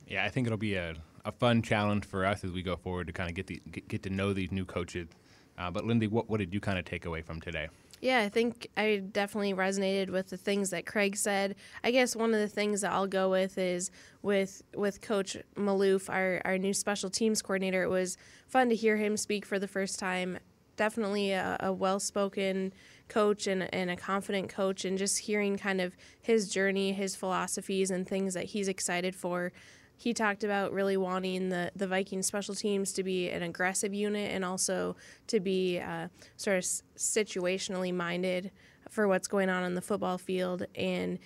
Yeah, 0.06 0.24
I 0.24 0.30
think 0.30 0.46
it'll 0.46 0.56
be 0.56 0.74
a, 0.74 0.94
a 1.24 1.32
fun 1.32 1.62
challenge 1.62 2.04
for 2.04 2.24
us 2.24 2.44
as 2.44 2.52
we 2.52 2.62
go 2.62 2.76
forward 2.76 3.06
to 3.06 3.12
kind 3.12 3.28
of 3.28 3.34
get 3.34 3.46
the 3.46 3.60
get, 3.70 4.02
to 4.02 4.10
know 4.10 4.32
these 4.32 4.52
new 4.52 4.64
coaches. 4.64 5.08
Uh, 5.56 5.70
but 5.70 5.84
Lindy, 5.84 6.06
what 6.06 6.28
what 6.28 6.38
did 6.38 6.54
you 6.54 6.60
kind 6.60 6.78
of 6.78 6.84
take 6.84 7.06
away 7.06 7.22
from 7.22 7.40
today? 7.40 7.68
Yeah, 8.00 8.20
I 8.20 8.28
think 8.28 8.68
I 8.76 9.02
definitely 9.10 9.54
resonated 9.54 10.10
with 10.10 10.30
the 10.30 10.36
things 10.36 10.70
that 10.70 10.86
Craig 10.86 11.16
said. 11.16 11.56
I 11.82 11.90
guess 11.90 12.14
one 12.14 12.32
of 12.32 12.38
the 12.38 12.48
things 12.48 12.82
that 12.82 12.92
I'll 12.92 13.08
go 13.08 13.30
with 13.30 13.58
is 13.58 13.90
with 14.22 14.62
with 14.74 15.00
Coach 15.00 15.36
Maalouf, 15.56 16.08
our, 16.08 16.40
our 16.44 16.58
new 16.58 16.72
special 16.72 17.10
teams 17.10 17.42
coordinator. 17.42 17.82
It 17.82 17.90
was 17.90 18.16
fun 18.46 18.68
to 18.68 18.76
hear 18.76 18.96
him 18.96 19.16
speak 19.16 19.44
for 19.44 19.58
the 19.58 19.68
first 19.68 19.98
time. 19.98 20.38
Definitely 20.76 21.32
a, 21.32 21.56
a 21.58 21.72
well 21.72 21.98
spoken 21.98 22.72
coach 23.08 23.46
and, 23.46 23.72
and 23.74 23.90
a 23.90 23.96
confident 23.96 24.48
coach, 24.48 24.84
and 24.84 24.96
just 24.96 25.18
hearing 25.18 25.56
kind 25.56 25.80
of 25.80 25.96
his 26.20 26.48
journey, 26.48 26.92
his 26.92 27.16
philosophies, 27.16 27.90
and 27.90 28.06
things 28.06 28.34
that 28.34 28.44
he's 28.44 28.68
excited 28.68 29.16
for 29.16 29.52
he 29.98 30.14
talked 30.14 30.44
about 30.44 30.72
really 30.72 30.96
wanting 30.96 31.48
the, 31.48 31.72
the 31.74 31.88
Viking 31.88 32.22
special 32.22 32.54
teams 32.54 32.92
to 32.92 33.02
be 33.02 33.28
an 33.30 33.42
aggressive 33.42 33.92
unit 33.92 34.30
and 34.30 34.44
also 34.44 34.94
to 35.26 35.40
be 35.40 35.80
uh, 35.80 36.06
sort 36.36 36.56
of 36.56 36.64
situationally 36.96 37.92
minded 37.92 38.52
for 38.88 39.08
what's 39.08 39.26
going 39.26 39.50
on 39.50 39.64
on 39.64 39.74
the 39.74 39.82
football 39.82 40.16
field. 40.16 40.64
And 40.76 41.18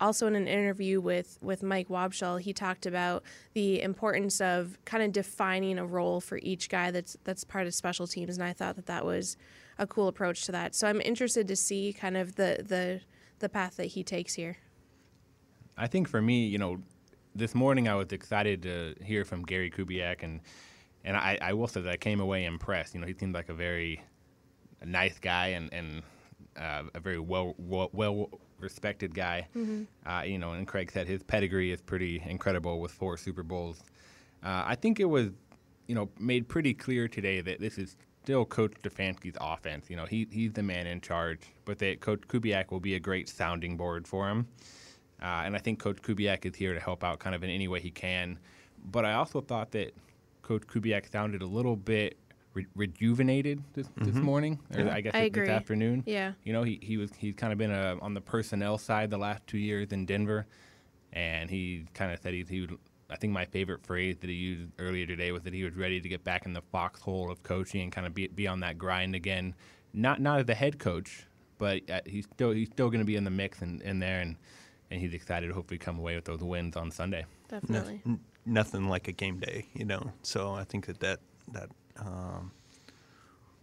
also 0.00 0.26
in 0.26 0.34
an 0.34 0.48
interview 0.48 1.02
with, 1.02 1.38
with 1.42 1.62
Mike 1.62 1.88
Wobschall, 1.88 2.40
he 2.40 2.54
talked 2.54 2.86
about 2.86 3.22
the 3.52 3.82
importance 3.82 4.40
of 4.40 4.78
kind 4.86 5.02
of 5.02 5.12
defining 5.12 5.78
a 5.78 5.84
role 5.84 6.22
for 6.22 6.38
each 6.42 6.70
guy 6.70 6.90
that's 6.90 7.18
that's 7.24 7.44
part 7.44 7.66
of 7.66 7.74
special 7.74 8.06
teams. 8.06 8.38
And 8.38 8.44
I 8.44 8.54
thought 8.54 8.76
that 8.76 8.86
that 8.86 9.04
was 9.04 9.36
a 9.78 9.86
cool 9.86 10.08
approach 10.08 10.46
to 10.46 10.52
that. 10.52 10.74
So 10.74 10.88
I'm 10.88 11.02
interested 11.02 11.46
to 11.48 11.56
see 11.56 11.92
kind 11.92 12.16
of 12.16 12.36
the 12.36 12.64
the 12.66 13.02
the 13.40 13.50
path 13.50 13.76
that 13.76 13.86
he 13.86 14.02
takes 14.02 14.34
here. 14.34 14.56
I 15.76 15.88
think 15.88 16.08
for 16.08 16.22
me, 16.22 16.46
you 16.46 16.58
know, 16.58 16.78
this 17.34 17.54
morning 17.54 17.88
I 17.88 17.94
was 17.94 18.12
excited 18.12 18.62
to 18.62 18.94
hear 19.02 19.24
from 19.24 19.42
Gary 19.42 19.70
Kubiak, 19.70 20.22
and 20.22 20.40
and 21.04 21.16
I, 21.16 21.38
I 21.40 21.52
will 21.52 21.66
say 21.66 21.80
that 21.80 21.90
I 21.90 21.96
came 21.96 22.20
away 22.20 22.44
impressed. 22.44 22.94
You 22.94 23.00
know, 23.00 23.06
he 23.06 23.14
seemed 23.14 23.34
like 23.34 23.48
a 23.48 23.54
very 23.54 24.02
a 24.80 24.86
nice 24.86 25.18
guy 25.18 25.48
and 25.48 25.72
and 25.72 26.02
uh, 26.56 26.84
a 26.94 27.00
very 27.00 27.18
well 27.18 27.54
well, 27.58 27.90
well 27.92 28.30
respected 28.58 29.14
guy. 29.14 29.48
Mm-hmm. 29.56 30.08
Uh, 30.08 30.22
you 30.22 30.38
know, 30.38 30.52
and 30.52 30.66
Craig 30.66 30.90
said 30.92 31.06
his 31.06 31.22
pedigree 31.22 31.72
is 31.72 31.80
pretty 31.80 32.22
incredible 32.26 32.80
with 32.80 32.92
four 32.92 33.16
Super 33.16 33.42
Bowls. 33.42 33.82
Uh, 34.42 34.62
I 34.66 34.74
think 34.74 35.00
it 35.00 35.06
was, 35.06 35.30
you 35.86 35.94
know, 35.94 36.08
made 36.18 36.48
pretty 36.48 36.74
clear 36.74 37.08
today 37.08 37.40
that 37.40 37.60
this 37.60 37.78
is 37.78 37.96
still 38.22 38.44
Coach 38.44 38.72
Stefanski's 38.82 39.36
offense. 39.40 39.90
You 39.90 39.96
know, 39.96 40.06
he 40.06 40.28
he's 40.30 40.52
the 40.52 40.62
man 40.62 40.86
in 40.86 41.00
charge, 41.00 41.40
but 41.64 41.78
that 41.80 42.00
Coach 42.00 42.22
Kubiak 42.28 42.70
will 42.70 42.80
be 42.80 42.94
a 42.94 43.00
great 43.00 43.28
sounding 43.28 43.76
board 43.76 44.06
for 44.06 44.28
him. 44.28 44.46
Uh, 45.22 45.42
and 45.44 45.54
I 45.54 45.58
think 45.58 45.78
Coach 45.78 46.02
Kubiak 46.02 46.44
is 46.44 46.54
here 46.54 46.74
to 46.74 46.80
help 46.80 47.04
out 47.04 47.18
kind 47.18 47.34
of 47.34 47.42
in 47.42 47.50
any 47.50 47.68
way 47.68 47.80
he 47.80 47.90
can. 47.90 48.38
But 48.84 49.04
I 49.04 49.14
also 49.14 49.40
thought 49.40 49.70
that 49.72 49.94
Coach 50.42 50.62
Kubiak 50.66 51.10
sounded 51.10 51.42
a 51.42 51.46
little 51.46 51.76
bit 51.76 52.18
re- 52.54 52.66
rejuvenated 52.74 53.62
this, 53.74 53.86
mm-hmm. 53.88 54.04
this 54.04 54.16
morning, 54.16 54.58
or 54.74 54.84
yeah. 54.84 54.94
I 54.94 55.00
guess 55.00 55.14
I 55.14 55.28
this 55.28 55.48
afternoon. 55.48 56.04
Yeah. 56.06 56.32
You 56.44 56.52
know, 56.52 56.62
he, 56.62 56.78
he 56.82 56.96
was 56.96 57.10
he's 57.16 57.34
kind 57.34 57.52
of 57.52 57.58
been 57.58 57.70
a, 57.70 57.98
on 58.00 58.14
the 58.14 58.20
personnel 58.20 58.78
side 58.78 59.10
the 59.10 59.18
last 59.18 59.46
two 59.46 59.58
years 59.58 59.92
in 59.92 60.06
Denver, 60.06 60.46
and 61.12 61.50
he 61.50 61.86
kind 61.94 62.12
of 62.12 62.20
said 62.20 62.34
he, 62.34 62.44
he 62.48 62.60
would. 62.62 62.78
I 63.10 63.16
think 63.16 63.32
my 63.32 63.44
favorite 63.44 63.84
phrase 63.84 64.16
that 64.20 64.30
he 64.30 64.34
used 64.34 64.72
earlier 64.78 65.06
today 65.06 65.30
was 65.30 65.42
that 65.42 65.52
he 65.52 65.62
was 65.62 65.74
ready 65.74 66.00
to 66.00 66.08
get 66.08 66.24
back 66.24 66.46
in 66.46 66.52
the 66.52 66.62
foxhole 66.72 67.30
of 67.30 67.42
coaching 67.42 67.82
and 67.82 67.92
kind 67.92 68.06
of 68.06 68.14
be, 68.14 68.28
be 68.28 68.46
on 68.46 68.60
that 68.60 68.78
grind 68.78 69.14
again. 69.14 69.54
Not 69.92 70.20
not 70.20 70.40
as 70.40 70.46
the 70.46 70.54
head 70.54 70.78
coach, 70.78 71.26
but 71.58 71.88
uh, 71.90 72.00
he's 72.06 72.24
still 72.24 72.50
he's 72.50 72.68
still 72.68 72.88
going 72.88 73.00
to 73.00 73.06
be 73.06 73.16
in 73.16 73.24
the 73.24 73.30
mix 73.30 73.62
and 73.62 73.82
in 73.82 73.98
there, 73.98 74.20
and 74.20 74.36
and 74.90 75.00
he's 75.00 75.14
excited 75.14 75.48
to 75.48 75.54
hopefully 75.54 75.78
come 75.78 75.98
away 75.98 76.14
with 76.14 76.24
those 76.24 76.40
wins 76.40 76.76
on 76.76 76.90
Sunday. 76.90 77.24
Definitely. 77.48 78.00
No, 78.04 78.18
nothing 78.46 78.88
like 78.88 79.08
a 79.08 79.12
game 79.12 79.38
day, 79.38 79.66
you 79.74 79.84
know. 79.84 80.12
So 80.22 80.52
I 80.52 80.64
think 80.64 80.86
that 80.86 81.00
that 81.00 81.20
that 81.52 81.70
um, 81.98 82.52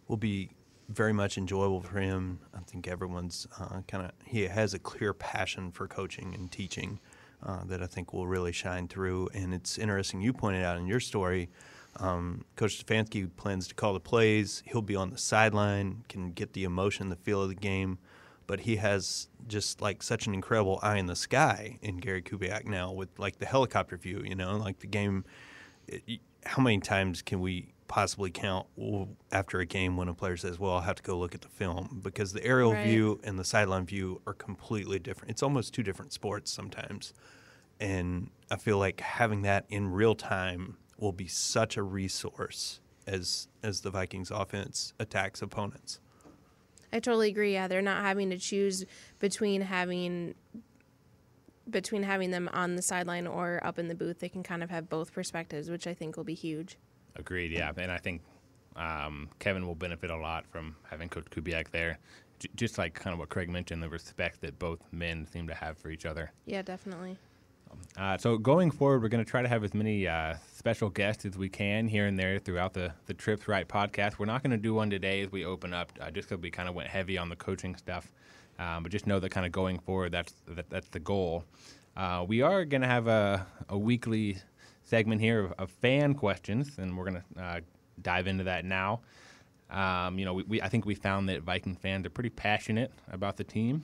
will 0.08 0.18
be 0.18 0.50
very 0.90 1.14
much 1.14 1.38
enjoyable 1.38 1.82
for 1.82 2.00
him. 2.00 2.40
I 2.54 2.60
think 2.60 2.88
everyone's 2.88 3.48
uh, 3.60 3.82
kind 3.88 4.06
of 4.06 4.12
he 4.26 4.42
has 4.44 4.74
a 4.74 4.80
clear 4.80 5.14
passion 5.14 5.72
for 5.72 5.88
coaching 5.88 6.34
and 6.36 6.52
teaching 6.52 7.00
uh, 7.44 7.64
that 7.66 7.82
I 7.82 7.88
think 7.88 8.14
will 8.14 8.28
really 8.28 8.52
shine 8.52 8.88
through. 8.88 9.30
And 9.34 9.54
it's 9.54 9.78
interesting 9.78 10.22
you 10.22 10.34
pointed 10.34 10.64
out 10.64 10.78
in 10.78 10.88
your 10.88 11.00
story. 11.00 11.50
Um, 11.98 12.46
Coach 12.56 12.86
Stefanski 12.86 13.30
plans 13.36 13.68
to 13.68 13.76
call 13.76 13.94
the 13.94 14.00
plays. 14.00 14.64
He'll 14.66 14.82
be 14.82 14.96
on 14.96 15.10
the 15.10 15.18
sideline, 15.18 16.04
can 16.08 16.32
get 16.32 16.54
the 16.54 16.64
emotion, 16.64 17.10
the 17.10 17.18
feel 17.18 17.42
of 17.42 17.50
the 17.50 17.56
game 17.56 18.00
but 18.48 18.62
he 18.62 18.78
has 18.78 19.28
just 19.48 19.82
like 19.82 20.04
such 20.04 20.28
an 20.28 20.34
incredible 20.34 20.80
eye 20.82 20.98
in 20.98 21.06
the 21.06 21.16
sky 21.16 21.78
in 21.82 21.98
Gary 21.98 22.22
Kubiak 22.22 22.66
now 22.66 22.92
with 22.92 23.10
like 23.18 23.40
the 23.40 23.46
helicopter 23.46 23.98
view, 23.98 24.22
you 24.26 24.36
know, 24.36 24.58
like 24.58 24.80
the 24.80 24.88
game. 24.88 25.26
Eh, 25.92 26.00
it, 26.08 26.20
how 26.44 26.62
many 26.62 26.80
times 26.80 27.22
can 27.22 27.40
we 27.40 27.72
possibly 27.88 28.32
count 28.32 28.66
after 29.32 29.60
a 29.60 29.66
game 29.66 29.98
when 29.98 30.08
a 30.08 30.14
player 30.14 30.38
says, 30.38 30.58
"Well, 30.58 30.74
I'll 30.74 30.82
have 30.82 30.96
to 30.96 31.04
go 31.04 31.18
look 31.18 31.36
at 31.36 31.42
the 31.42 31.50
film," 31.50 32.00
because 32.02 32.34
the 32.34 32.44
aerial 32.44 32.74
right. 32.74 32.88
view 32.88 33.20
and 33.24 33.38
the 33.38 33.44
sideline 33.44 33.86
view 33.86 34.22
are 34.26 34.34
completely 34.34 34.98
different. 34.98 35.32
It's 35.32 35.44
almost 35.44 35.74
two 35.74 35.84
different 35.84 36.14
sports 36.14 36.50
sometimes, 36.50 37.14
and 37.80 38.30
I 38.50 38.56
feel 38.56 38.78
like 38.78 39.02
having 39.02 39.42
that 39.44 39.66
in 39.70 39.90
real 39.90 40.16
time 40.16 40.78
will 40.98 41.12
be 41.12 41.28
such 41.28 41.78
a 41.78 41.84
resource 41.84 42.80
as 43.06 43.50
as 43.62 43.82
the 43.82 43.92
Vikings 43.92 44.32
offense 44.32 44.94
attacks 45.00 45.42
opponents. 45.42 46.00
I 46.94 47.00
totally 47.00 47.30
agree. 47.30 47.54
Yeah, 47.54 47.68
they're 47.68 47.82
not 47.82 48.04
having 48.04 48.30
to 48.32 48.38
choose 48.38 48.86
between 49.20 49.62
having 49.62 50.36
between 51.70 52.04
having 52.04 52.32
them 52.32 52.50
on 52.52 52.76
the 52.76 52.82
sideline 52.82 53.28
or 53.28 53.62
up 53.64 53.80
in 53.80 53.88
the 53.88 53.96
booth. 53.96 54.20
They 54.20 54.30
can 54.30 54.44
kind 54.44 54.62
of 54.64 54.70
have 54.70 54.90
both 54.90 55.14
perspectives, 55.14 55.70
which 55.70 55.88
I 55.88 55.94
think 55.94 56.18
will 56.18 56.24
be 56.24 56.34
huge. 56.34 56.78
Agreed. 57.16 57.52
Yeah, 57.52 57.72
and 57.78 57.92
I 57.92 57.98
think 57.98 58.22
um, 58.76 59.30
Kevin 59.40 59.66
will 59.66 59.76
benefit 59.76 60.10
a 60.10 60.18
lot 60.18 60.46
from 60.48 60.76
having 60.90 61.08
Coach 61.08 61.26
Kubiak 61.26 61.70
there. 61.72 62.00
J- 62.40 62.50
just 62.56 62.78
like 62.78 62.94
kind 62.94 63.14
of 63.14 63.20
what 63.20 63.30
Craig 63.30 63.50
mentioned, 63.50 63.82
the 63.82 63.90
respect 63.90 64.42
that 64.42 64.60
both 64.60 64.80
men 64.92 65.26
seem 65.26 65.48
to 65.48 65.54
have 65.54 65.78
for 65.78 65.90
each 65.90 66.06
other. 66.06 66.32
Yeah, 66.46 66.62
definitely. 66.62 67.18
Uh, 67.98 68.18
so 68.18 68.38
going 68.38 68.72
forward, 68.72 69.02
we're 69.02 69.10
going 69.10 69.24
to 69.24 69.30
try 69.30 69.42
to 69.42 69.48
have 69.48 69.64
as 69.64 69.74
many 69.74 70.08
uh, 70.08 70.36
special 70.54 70.90
guests 70.90 71.26
as 71.26 71.38
we 71.38 71.50
can 71.50 71.88
here 71.88 72.08
and 72.08 72.18
there 72.18 72.40
throughout 72.40 72.74
the 72.74 72.94
the 73.06 73.14
Trips 73.14 73.48
Right 73.48 73.68
podcast. 73.68 74.20
We're 74.20 74.26
not 74.26 74.44
going 74.44 74.52
to 74.52 74.58
do 74.58 74.74
one 74.74 74.90
today 74.90 75.22
as 75.22 75.32
we 75.32 75.46
open 75.46 75.74
up, 75.74 75.92
uh, 76.00 76.12
just 76.12 76.30
because 76.30 76.42
we 76.42 76.52
kind 76.52 76.70
of 76.70 76.76
went 76.76 76.90
heavy 76.90 77.18
on 77.18 77.30
the 77.30 77.36
coaching 77.36 77.76
stuff. 77.76 78.12
Um, 78.60 78.84
but 78.84 78.92
just 78.92 79.08
know 79.08 79.20
that 79.20 79.30
kind 79.30 79.46
of 79.46 79.52
going 79.52 79.80
forward, 79.80 80.12
that's 80.12 80.34
that, 80.48 80.70
that's 80.70 80.90
the 80.90 81.00
goal. 81.00 81.44
Uh, 81.96 82.26
we 82.28 82.42
are 82.42 82.64
going 82.64 82.82
to 82.82 82.88
have 82.88 83.08
a, 83.08 83.46
a 83.70 83.78
weekly 83.78 84.38
segment 84.84 85.22
here 85.22 85.46
of, 85.46 85.54
of 85.58 85.72
fan 85.72 86.14
questions, 86.14 86.78
and 86.78 86.98
we're 86.98 87.06
going 87.06 87.22
to 87.36 87.42
uh, 87.42 87.60
dive 88.02 88.28
into 88.28 88.44
that 88.46 88.66
now. 88.66 89.02
Um, 89.70 90.20
you 90.20 90.26
know, 90.26 90.34
we, 90.34 90.44
we, 90.44 90.62
I 90.62 90.70
think 90.70 90.86
we 90.86 90.96
found 90.96 91.30
that 91.30 91.42
Viking 91.42 91.76
fans 91.76 92.06
are 92.06 92.10
pretty 92.10 92.30
passionate 92.30 92.92
about 93.12 93.38
the 93.38 93.44
team, 93.44 93.84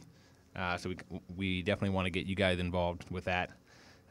uh, 0.56 0.78
so 0.78 0.90
we 0.90 0.98
we 1.36 1.62
definitely 1.62 1.96
want 1.96 2.06
to 2.06 2.12
get 2.12 2.26
you 2.26 2.36
guys 2.36 2.60
involved 2.60 3.06
with 3.10 3.26
that. 3.26 3.52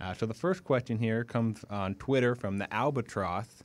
Uh, 0.01 0.13
so 0.15 0.27
the 0.27 0.35
first 0.35 0.65
question 0.65 0.99
here 0.99 1.25
comes 1.25 1.65
on 1.71 1.95
Twitter 1.95 2.35
from 2.35 2.59
the 2.59 2.73
Albatross. 2.73 3.63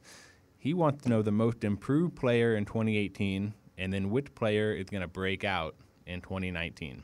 He 0.58 0.74
wants 0.74 1.04
to 1.04 1.10
know 1.10 1.22
the 1.22 1.32
most 1.32 1.64
improved 1.64 2.16
player 2.16 2.56
in 2.56 2.66
2018, 2.66 3.54
and 3.78 3.94
then 3.94 4.10
which 4.10 4.34
player 4.36 4.74
is 4.74 4.86
going 4.86 5.02
to 5.02 5.08
break 5.08 5.44
out 5.44 5.76
in 6.06 6.22
2019. 6.22 7.04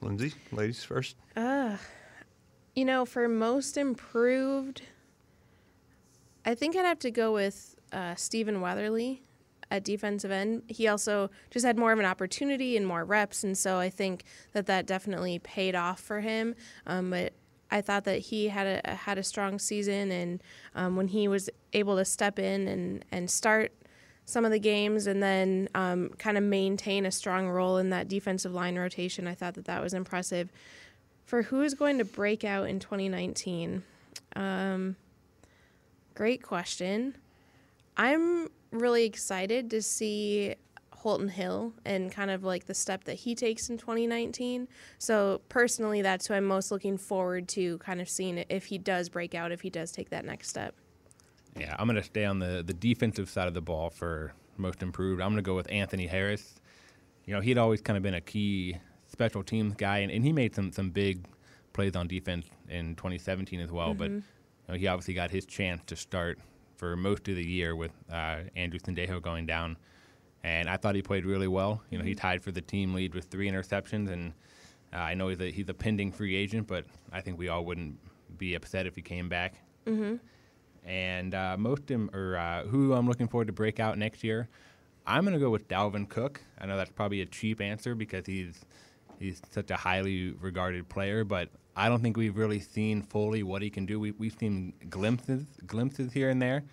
Lindsay, 0.00 0.32
ladies 0.52 0.84
first. 0.84 1.16
Uh, 1.34 1.76
you 2.74 2.84
know, 2.84 3.04
for 3.04 3.28
most 3.28 3.76
improved, 3.76 4.82
I 6.44 6.54
think 6.54 6.76
I'd 6.76 6.84
have 6.84 6.98
to 7.00 7.10
go 7.10 7.32
with 7.32 7.74
uh, 7.92 8.14
Stephen 8.14 8.60
Weatherly 8.60 9.22
at 9.70 9.84
defensive 9.84 10.30
end. 10.30 10.62
He 10.68 10.86
also 10.88 11.30
just 11.50 11.64
had 11.64 11.78
more 11.78 11.92
of 11.92 11.98
an 11.98 12.04
opportunity 12.04 12.76
and 12.76 12.86
more 12.86 13.04
reps, 13.04 13.44
and 13.44 13.56
so 13.56 13.78
I 13.78 13.90
think 13.90 14.24
that 14.52 14.66
that 14.66 14.86
definitely 14.86 15.38
paid 15.38 15.74
off 15.74 16.00
for 16.00 16.20
him. 16.20 16.54
Um, 16.86 17.10
but 17.10 17.32
I 17.70 17.80
thought 17.80 18.04
that 18.04 18.18
he 18.18 18.48
had 18.48 18.80
a 18.84 18.94
had 18.94 19.18
a 19.18 19.22
strong 19.22 19.58
season, 19.58 20.10
and 20.12 20.42
um, 20.74 20.96
when 20.96 21.08
he 21.08 21.28
was 21.28 21.50
able 21.72 21.96
to 21.96 22.04
step 22.04 22.38
in 22.38 22.68
and 22.68 23.04
and 23.10 23.30
start 23.30 23.72
some 24.24 24.44
of 24.44 24.50
the 24.50 24.58
games, 24.58 25.06
and 25.06 25.22
then 25.22 25.68
um, 25.74 26.10
kind 26.18 26.36
of 26.36 26.44
maintain 26.44 27.06
a 27.06 27.10
strong 27.10 27.48
role 27.48 27.78
in 27.78 27.90
that 27.90 28.08
defensive 28.08 28.52
line 28.52 28.78
rotation, 28.78 29.26
I 29.26 29.34
thought 29.34 29.54
that 29.54 29.64
that 29.66 29.82
was 29.82 29.94
impressive. 29.94 30.50
For 31.24 31.42
who 31.42 31.62
is 31.62 31.74
going 31.74 31.98
to 31.98 32.04
break 32.04 32.44
out 32.44 32.68
in 32.68 32.78
2019? 32.78 33.82
Um, 34.36 34.96
great 36.14 36.42
question. 36.42 37.16
I'm 37.96 38.48
really 38.78 39.04
excited 39.04 39.70
to 39.70 39.82
see 39.82 40.54
Holton 40.92 41.28
Hill 41.28 41.72
and 41.84 42.10
kind 42.10 42.30
of 42.30 42.42
like 42.42 42.66
the 42.66 42.74
step 42.74 43.04
that 43.04 43.14
he 43.14 43.34
takes 43.34 43.70
in 43.70 43.78
2019. 43.78 44.66
So 44.98 45.40
personally, 45.48 46.02
that's 46.02 46.26
who 46.26 46.34
I'm 46.34 46.44
most 46.44 46.70
looking 46.72 46.98
forward 46.98 47.48
to 47.50 47.78
kind 47.78 48.00
of 48.00 48.08
seeing 48.08 48.44
if 48.48 48.64
he 48.64 48.78
does 48.78 49.08
break 49.08 49.34
out, 49.34 49.52
if 49.52 49.60
he 49.60 49.70
does 49.70 49.92
take 49.92 50.10
that 50.10 50.24
next 50.24 50.48
step. 50.48 50.74
Yeah, 51.58 51.76
I'm 51.78 51.86
going 51.86 51.96
to 51.96 52.02
stay 52.02 52.24
on 52.24 52.38
the, 52.38 52.62
the 52.66 52.74
defensive 52.74 53.30
side 53.30 53.48
of 53.48 53.54
the 53.54 53.60
ball 53.60 53.88
for 53.90 54.32
most 54.56 54.82
improved. 54.82 55.20
I'm 55.20 55.28
going 55.28 55.36
to 55.36 55.42
go 55.42 55.54
with 55.54 55.70
Anthony 55.70 56.06
Harris. 56.06 56.56
You 57.24 57.34
know, 57.34 57.40
he'd 57.40 57.58
always 57.58 57.80
kind 57.80 57.96
of 57.96 58.02
been 58.02 58.14
a 58.14 58.20
key 58.20 58.76
special 59.06 59.42
teams 59.42 59.74
guy, 59.74 59.98
and, 59.98 60.10
and 60.10 60.24
he 60.24 60.32
made 60.32 60.54
some, 60.54 60.72
some 60.72 60.90
big 60.90 61.24
plays 61.72 61.94
on 61.94 62.08
defense 62.08 62.46
in 62.68 62.96
2017 62.96 63.60
as 63.60 63.70
well. 63.70 63.90
Mm-hmm. 63.90 63.98
But 63.98 64.10
you 64.10 64.22
know, 64.68 64.74
he 64.74 64.86
obviously 64.86 65.14
got 65.14 65.30
his 65.30 65.46
chance 65.46 65.82
to 65.86 65.96
start 65.96 66.38
for 66.76 66.96
most 66.96 67.28
of 67.28 67.36
the 67.36 67.44
year 67.44 67.74
with 67.74 67.92
uh, 68.10 68.40
Andrew 68.54 68.78
Sendejo 68.78 69.20
going 69.20 69.46
down. 69.46 69.76
And 70.44 70.68
I 70.68 70.76
thought 70.76 70.94
he 70.94 71.02
played 71.02 71.26
really 71.26 71.48
well. 71.48 71.82
You 71.90 71.98
know, 71.98 72.04
he 72.04 72.12
mm-hmm. 72.12 72.20
tied 72.20 72.42
for 72.42 72.52
the 72.52 72.60
team 72.60 72.94
lead 72.94 73.14
with 73.14 73.24
three 73.24 73.50
interceptions, 73.50 74.10
and 74.10 74.32
uh, 74.92 74.98
I 74.98 75.14
know 75.14 75.28
he's 75.28 75.40
a, 75.40 75.50
he's 75.50 75.68
a 75.68 75.74
pending 75.74 76.12
free 76.12 76.36
agent, 76.36 76.66
but 76.68 76.84
I 77.12 77.20
think 77.20 77.38
we 77.38 77.48
all 77.48 77.64
wouldn't 77.64 77.98
be 78.38 78.54
upset 78.54 78.86
if 78.86 78.94
he 78.94 79.02
came 79.02 79.28
back. 79.28 79.54
Mm-hmm. 79.86 80.16
And 80.88 81.34
uh, 81.34 81.56
most 81.58 81.90
Im- 81.90 82.10
or 82.12 82.36
uh, 82.36 82.64
who 82.64 82.92
I'm 82.92 83.08
looking 83.08 83.26
forward 83.26 83.48
to 83.48 83.52
break 83.52 83.80
out 83.80 83.98
next 83.98 84.22
year, 84.22 84.48
I'm 85.06 85.24
going 85.24 85.34
to 85.34 85.40
go 85.40 85.50
with 85.50 85.66
Dalvin 85.68 86.08
Cook. 86.08 86.40
I 86.60 86.66
know 86.66 86.76
that's 86.76 86.90
probably 86.90 87.22
a 87.22 87.26
cheap 87.26 87.60
answer 87.60 87.94
because 87.94 88.26
he's 88.26 88.64
he's 89.18 89.40
such 89.50 89.70
a 89.70 89.76
highly 89.76 90.30
regarded 90.32 90.88
player, 90.88 91.24
but 91.24 91.48
I 91.76 91.88
don't 91.88 92.00
think 92.00 92.16
we've 92.16 92.36
really 92.36 92.60
seen 92.60 93.02
fully 93.02 93.42
what 93.42 93.60
he 93.60 93.68
can 93.68 93.84
do. 93.84 94.00
We, 94.00 94.12
we've 94.12 94.36
seen 94.38 94.72
glimpses, 94.88 95.44
glimpses 95.66 96.12
here 96.12 96.30
and 96.30 96.40
there, 96.40 96.64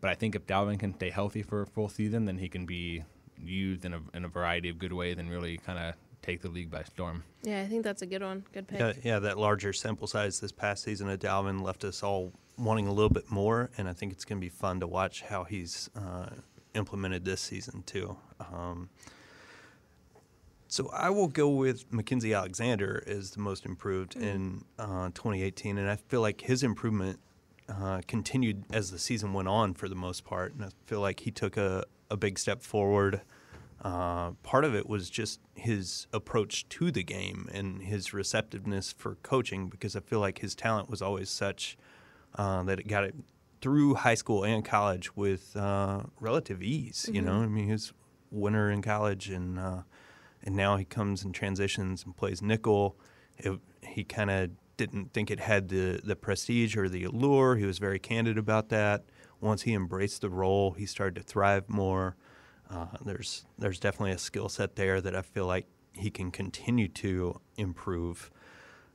but 0.00 0.10
I 0.10 0.14
think 0.14 0.34
if 0.34 0.46
Dalvin 0.46 0.78
can 0.78 0.94
stay 0.94 1.10
healthy 1.10 1.42
for 1.42 1.62
a 1.62 1.66
full 1.66 1.88
season, 1.88 2.24
then 2.24 2.38
he 2.38 2.48
can 2.48 2.64
be 2.64 3.04
used 3.38 3.84
in 3.84 3.92
a, 3.92 4.00
in 4.14 4.24
a 4.24 4.28
variety 4.28 4.70
of 4.70 4.78
good 4.78 4.92
ways 4.92 5.18
and 5.18 5.30
really 5.30 5.58
kind 5.58 5.78
of 5.78 5.94
take 6.22 6.40
the 6.40 6.48
league 6.48 6.70
by 6.70 6.82
storm. 6.82 7.22
Yeah, 7.42 7.60
I 7.60 7.66
think 7.66 7.84
that's 7.84 8.02
a 8.02 8.06
good 8.06 8.22
one. 8.22 8.44
Good 8.52 8.66
pick. 8.66 8.80
Yeah, 8.80 8.92
yeah, 9.04 9.18
that 9.20 9.38
larger 9.38 9.72
sample 9.72 10.06
size 10.06 10.40
this 10.40 10.52
past 10.52 10.82
season 10.82 11.08
of 11.10 11.20
Dalvin 11.20 11.62
left 11.62 11.84
us 11.84 12.02
all 12.02 12.32
wanting 12.56 12.86
a 12.86 12.92
little 12.92 13.10
bit 13.10 13.30
more, 13.30 13.70
and 13.76 13.86
I 13.88 13.92
think 13.92 14.12
it's 14.12 14.24
going 14.24 14.40
to 14.40 14.44
be 14.44 14.48
fun 14.48 14.80
to 14.80 14.86
watch 14.86 15.20
how 15.22 15.44
he's 15.44 15.90
uh, 15.94 16.30
implemented 16.74 17.24
this 17.24 17.42
season 17.42 17.82
too. 17.82 18.16
Um, 18.40 18.88
so 20.68 20.90
I 20.92 21.10
will 21.10 21.28
go 21.28 21.48
with 21.48 21.90
Mackensie 21.90 22.36
Alexander 22.36 23.02
as 23.06 23.32
the 23.32 23.40
most 23.40 23.64
improved 23.64 24.14
mm. 24.14 24.22
in 24.22 24.64
uh, 24.78 25.08
2018, 25.14 25.78
and 25.78 25.88
I 25.88 25.96
feel 25.96 26.20
like 26.20 26.42
his 26.42 26.62
improvement 26.62 27.20
uh, 27.68 28.00
continued 28.06 28.64
as 28.72 28.90
the 28.90 28.98
season 28.98 29.32
went 29.32 29.48
on 29.48 29.74
for 29.74 29.88
the 29.88 29.94
most 29.94 30.24
part, 30.24 30.54
and 30.54 30.64
I 30.64 30.68
feel 30.86 31.00
like 31.00 31.20
he 31.20 31.30
took 31.30 31.56
a, 31.56 31.84
a 32.10 32.16
big 32.16 32.38
step 32.38 32.62
forward. 32.62 33.22
Uh, 33.82 34.32
part 34.42 34.64
of 34.64 34.74
it 34.74 34.88
was 34.88 35.10
just 35.10 35.40
his 35.54 36.06
approach 36.12 36.68
to 36.68 36.90
the 36.90 37.02
game 37.02 37.48
and 37.52 37.82
his 37.82 38.12
receptiveness 38.12 38.92
for 38.92 39.16
coaching, 39.22 39.68
because 39.68 39.94
I 39.94 40.00
feel 40.00 40.20
like 40.20 40.38
his 40.38 40.54
talent 40.54 40.88
was 40.90 41.02
always 41.02 41.30
such 41.30 41.76
uh, 42.36 42.62
that 42.64 42.80
it 42.80 42.88
got 42.88 43.04
it 43.04 43.14
through 43.60 43.94
high 43.94 44.14
school 44.14 44.44
and 44.44 44.64
college 44.64 45.16
with 45.16 45.56
uh, 45.56 46.02
relative 46.20 46.62
ease. 46.62 47.08
You 47.12 47.22
know, 47.22 47.42
I 47.42 47.46
mean, 47.46 47.66
he 47.66 47.72
was 47.72 47.92
winner 48.30 48.70
in 48.70 48.82
college, 48.82 49.28
and 49.28 49.58
uh, 49.58 49.82
and 50.42 50.54
now 50.56 50.76
he 50.76 50.84
comes 50.84 51.24
and 51.24 51.34
transitions 51.34 52.04
and 52.04 52.16
plays 52.16 52.40
nickel. 52.42 52.96
It, 53.38 53.58
he 53.82 54.04
kind 54.04 54.30
of 54.30 54.50
didn't 54.76 55.12
think 55.12 55.30
it 55.30 55.40
had 55.40 55.68
the 55.68 56.00
the 56.02 56.16
prestige 56.16 56.76
or 56.76 56.88
the 56.88 57.04
allure. 57.04 57.56
He 57.56 57.64
was 57.66 57.78
very 57.78 57.98
candid 57.98 58.38
about 58.38 58.68
that. 58.70 59.04
Once 59.40 59.62
he 59.62 59.74
embraced 59.74 60.20
the 60.22 60.30
role, 60.30 60.72
he 60.72 60.86
started 60.86 61.14
to 61.16 61.22
thrive 61.22 61.68
more. 61.68 62.16
Uh, 62.70 62.86
there's 63.04 63.46
there's 63.58 63.78
definitely 63.78 64.12
a 64.12 64.18
skill 64.18 64.48
set 64.48 64.76
there 64.76 65.00
that 65.00 65.14
I 65.14 65.22
feel 65.22 65.46
like 65.46 65.66
he 65.92 66.10
can 66.10 66.30
continue 66.30 66.88
to 66.88 67.40
improve. 67.56 68.30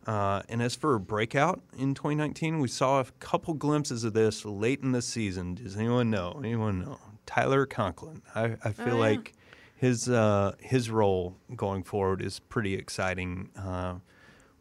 Uh, 0.08 0.42
and 0.50 0.64
as 0.64 0.76
for 0.76 0.96
a 0.96 1.00
breakout 1.00 1.62
in 1.78 1.94
2019, 1.94 2.60
we 2.60 2.68
saw 2.68 3.00
a 3.02 3.06
couple 3.20 3.54
glimpses 3.54 4.04
of 4.04 4.14
this 4.14 4.44
late 4.46 4.82
in 4.82 4.92
the 4.94 5.02
season. 5.02 5.54
Does 5.56 5.78
anyone 5.78 6.10
know? 6.10 6.40
Anyone 6.44 6.82
know? 6.86 7.00
Tyler 7.28 7.68
Conklin. 7.68 8.24
I, 8.34 8.56
I 8.64 8.72
feel 8.72 8.86
Oh, 8.88 8.88
yeah. 8.88 8.94
like 8.96 9.34
his 9.82 10.08
uh, 10.08 10.54
his 10.60 10.92
role 10.92 11.38
going 11.56 11.84
forward 11.84 12.22
is 12.22 12.38
pretty 12.38 12.76
exciting 12.76 13.50
uh, 13.58 13.96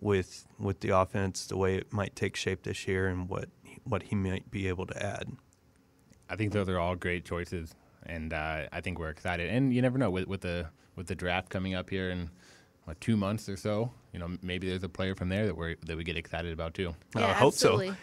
with 0.00 0.46
with 0.58 0.80
the 0.80 0.96
offense, 0.96 1.44
the 1.44 1.58
way 1.58 1.76
it 1.76 1.92
might 1.92 2.16
take 2.16 2.36
shape 2.36 2.62
this 2.62 2.88
year, 2.88 3.06
and 3.06 3.28
what 3.28 3.50
what 3.84 4.04
he 4.04 4.14
might 4.14 4.50
be 4.50 4.66
able 4.66 4.86
to 4.86 4.96
add. 5.04 5.30
I 6.30 6.36
think 6.36 6.54
those 6.54 6.70
are 6.70 6.78
all 6.78 6.96
great 6.96 7.26
choices, 7.26 7.74
and 8.06 8.32
uh, 8.32 8.62
I 8.72 8.80
think 8.80 8.98
we're 8.98 9.10
excited. 9.10 9.50
And 9.50 9.74
you 9.74 9.82
never 9.82 9.98
know 9.98 10.10
with, 10.10 10.26
with 10.26 10.40
the 10.40 10.68
with 10.96 11.06
the 11.06 11.14
draft 11.14 11.50
coming 11.50 11.74
up 11.74 11.90
here 11.90 12.08
in 12.08 12.30
what, 12.84 12.98
two 13.02 13.18
months 13.18 13.46
or 13.46 13.58
so. 13.58 13.92
You 14.14 14.20
know, 14.20 14.38
maybe 14.40 14.70
there's 14.70 14.84
a 14.84 14.88
player 14.88 15.14
from 15.14 15.28
there 15.28 15.44
that 15.44 15.54
we 15.54 15.76
that 15.84 15.98
we 15.98 16.02
get 16.02 16.16
excited 16.16 16.50
about 16.50 16.72
too. 16.72 16.94
I 17.14 17.20
Yeah, 17.20 17.34
hope 17.34 17.52
so. 17.52 17.76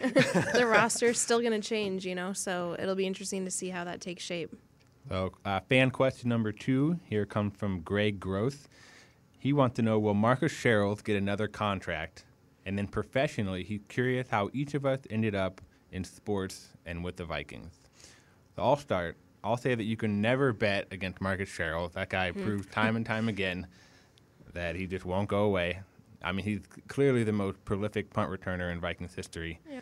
the 0.54 0.68
roster's 0.68 1.18
still 1.18 1.40
going 1.40 1.60
to 1.60 1.68
change, 1.68 2.06
you 2.06 2.14
know, 2.14 2.32
so 2.32 2.76
it'll 2.78 2.94
be 2.94 3.08
interesting 3.08 3.44
to 3.44 3.50
see 3.50 3.70
how 3.70 3.82
that 3.82 4.00
takes 4.00 4.22
shape. 4.22 4.54
So, 5.08 5.32
uh, 5.44 5.60
fan 5.60 5.90
question 5.90 6.28
number 6.28 6.52
two 6.52 7.00
here 7.04 7.24
comes 7.24 7.56
from 7.56 7.80
Greg 7.80 8.20
Gross. 8.20 8.68
He 9.38 9.52
wants 9.52 9.76
to 9.76 9.82
know 9.82 9.98
Will 9.98 10.14
Marcus 10.14 10.52
Sherels 10.52 11.02
get 11.02 11.16
another 11.16 11.48
contract? 11.48 12.24
And 12.66 12.76
then 12.76 12.86
professionally, 12.86 13.64
he's 13.64 13.80
curious 13.88 14.28
how 14.28 14.50
each 14.52 14.74
of 14.74 14.84
us 14.84 15.00
ended 15.08 15.34
up 15.34 15.62
in 15.92 16.04
sports 16.04 16.68
and 16.84 17.02
with 17.02 17.16
the 17.16 17.24
Vikings. 17.24 17.72
So, 18.54 18.62
I'll 18.62 18.76
start. 18.76 19.16
I'll 19.42 19.56
say 19.56 19.74
that 19.74 19.84
you 19.84 19.96
can 19.96 20.20
never 20.20 20.52
bet 20.52 20.88
against 20.90 21.22
Marcus 21.22 21.48
Sherels. 21.48 21.92
That 21.92 22.10
guy 22.10 22.32
proves 22.32 22.66
time 22.66 22.96
and 22.96 23.06
time 23.06 23.28
again 23.28 23.66
that 24.52 24.76
he 24.76 24.86
just 24.86 25.06
won't 25.06 25.28
go 25.28 25.44
away. 25.44 25.80
I 26.20 26.32
mean, 26.32 26.44
he's 26.44 26.60
clearly 26.88 27.24
the 27.24 27.32
most 27.32 27.64
prolific 27.64 28.10
punt 28.12 28.30
returner 28.30 28.70
in 28.70 28.80
Vikings 28.80 29.14
history. 29.14 29.60
Yeah. 29.70 29.80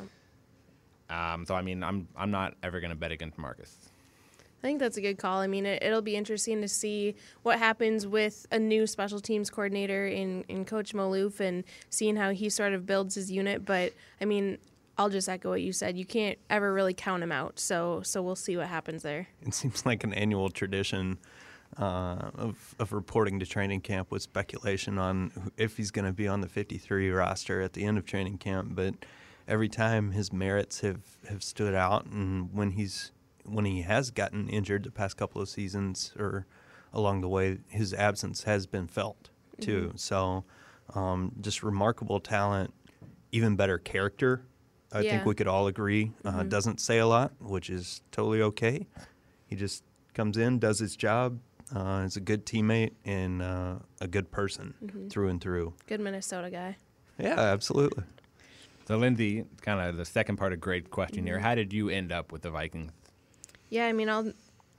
Um, 1.08 1.46
so, 1.46 1.54
I 1.54 1.62
mean, 1.62 1.82
I'm, 1.82 2.06
I'm 2.16 2.30
not 2.30 2.54
ever 2.62 2.78
going 2.78 2.90
to 2.90 2.96
bet 2.96 3.10
against 3.10 3.38
Marcus. 3.38 3.88
I 4.62 4.66
think 4.66 4.80
that's 4.80 4.96
a 4.96 5.00
good 5.00 5.18
call. 5.18 5.38
I 5.40 5.46
mean, 5.46 5.66
it, 5.66 5.82
it'll 5.82 6.02
be 6.02 6.16
interesting 6.16 6.60
to 6.62 6.68
see 6.68 7.14
what 7.42 7.58
happens 7.58 8.06
with 8.06 8.46
a 8.50 8.58
new 8.58 8.86
special 8.86 9.20
teams 9.20 9.50
coordinator 9.50 10.06
in, 10.06 10.44
in 10.48 10.64
Coach 10.64 10.92
Maalouf 10.92 11.40
and 11.40 11.62
seeing 11.90 12.16
how 12.16 12.30
he 12.30 12.48
sort 12.48 12.72
of 12.72 12.86
builds 12.86 13.14
his 13.14 13.30
unit. 13.30 13.64
But 13.64 13.92
I 14.20 14.24
mean, 14.24 14.58
I'll 14.98 15.10
just 15.10 15.28
echo 15.28 15.50
what 15.50 15.62
you 15.62 15.72
said. 15.72 15.96
You 15.96 16.06
can't 16.06 16.38
ever 16.48 16.72
really 16.72 16.94
count 16.94 17.22
him 17.22 17.32
out. 17.32 17.58
So 17.58 18.00
so 18.02 18.22
we'll 18.22 18.36
see 18.36 18.56
what 18.56 18.66
happens 18.66 19.02
there. 19.02 19.28
It 19.42 19.54
seems 19.54 19.84
like 19.84 20.04
an 20.04 20.14
annual 20.14 20.48
tradition 20.48 21.18
uh, 21.78 22.30
of, 22.34 22.74
of 22.78 22.92
reporting 22.92 23.38
to 23.40 23.46
training 23.46 23.80
camp 23.80 24.10
with 24.10 24.22
speculation 24.22 24.98
on 24.98 25.30
if 25.56 25.76
he's 25.76 25.90
going 25.90 26.04
to 26.06 26.12
be 26.12 26.26
on 26.26 26.40
the 26.40 26.48
53 26.48 27.10
roster 27.10 27.60
at 27.60 27.74
the 27.74 27.84
end 27.84 27.98
of 27.98 28.06
training 28.06 28.38
camp. 28.38 28.70
But 28.74 28.94
every 29.46 29.68
time 29.68 30.12
his 30.12 30.32
merits 30.32 30.80
have, 30.80 31.00
have 31.28 31.42
stood 31.42 31.74
out, 31.74 32.06
and 32.06 32.52
when 32.54 32.72
he's 32.72 33.12
when 33.46 33.64
he 33.64 33.82
has 33.82 34.10
gotten 34.10 34.48
injured 34.48 34.84
the 34.84 34.90
past 34.90 35.16
couple 35.16 35.40
of 35.40 35.48
seasons 35.48 36.12
or 36.18 36.46
along 36.92 37.20
the 37.20 37.28
way, 37.28 37.58
his 37.68 37.92
absence 37.94 38.44
has 38.44 38.66
been 38.66 38.86
felt 38.86 39.30
too. 39.60 39.92
So 39.96 40.44
um, 40.94 41.32
just 41.40 41.62
remarkable 41.62 42.20
talent, 42.20 42.72
even 43.32 43.56
better 43.56 43.78
character. 43.78 44.42
I 44.92 45.00
Yeah. 45.00 45.10
think 45.10 45.26
we 45.26 45.34
could 45.34 45.48
all 45.48 45.66
agree. 45.66 46.12
Uh, 46.24 46.42
doesn't 46.44 46.80
say 46.80 46.98
a 46.98 47.06
lot, 47.06 47.32
which 47.40 47.68
is 47.70 48.02
totally 48.12 48.40
okay. 48.42 48.86
He 49.46 49.56
just 49.56 49.82
comes 50.14 50.36
in, 50.36 50.58
does 50.58 50.78
his 50.78 50.96
job, 50.96 51.40
uh, 51.74 52.02
is 52.06 52.16
a 52.16 52.20
good 52.20 52.46
teammate, 52.46 52.92
and 53.04 53.42
uh, 53.42 53.76
a 54.00 54.06
good 54.08 54.30
person 54.30 54.74
through 55.10 55.28
and 55.28 55.40
through. 55.40 55.74
Good 55.86 56.00
Minnesota 56.00 56.50
guy. 56.50 56.76
Yeah, 57.18 57.38
absolutely. 57.38 58.04
So, 58.86 58.96
Lindsay, 58.96 59.44
kind 59.62 59.80
of 59.80 59.96
the 59.96 60.04
second 60.04 60.36
part 60.36 60.52
of 60.52 60.60
great 60.60 60.90
question 60.90 61.18
Mm-hmm. 61.24 61.26
here. 61.26 61.38
How 61.40 61.54
did 61.56 61.72
you 61.72 61.88
end 61.88 62.12
up 62.12 62.30
with 62.30 62.42
the 62.42 62.50
Vikings? 62.50 62.92
Yeah, 63.68 63.86
I 63.86 63.92
mean, 63.92 64.08
I'll 64.08 64.32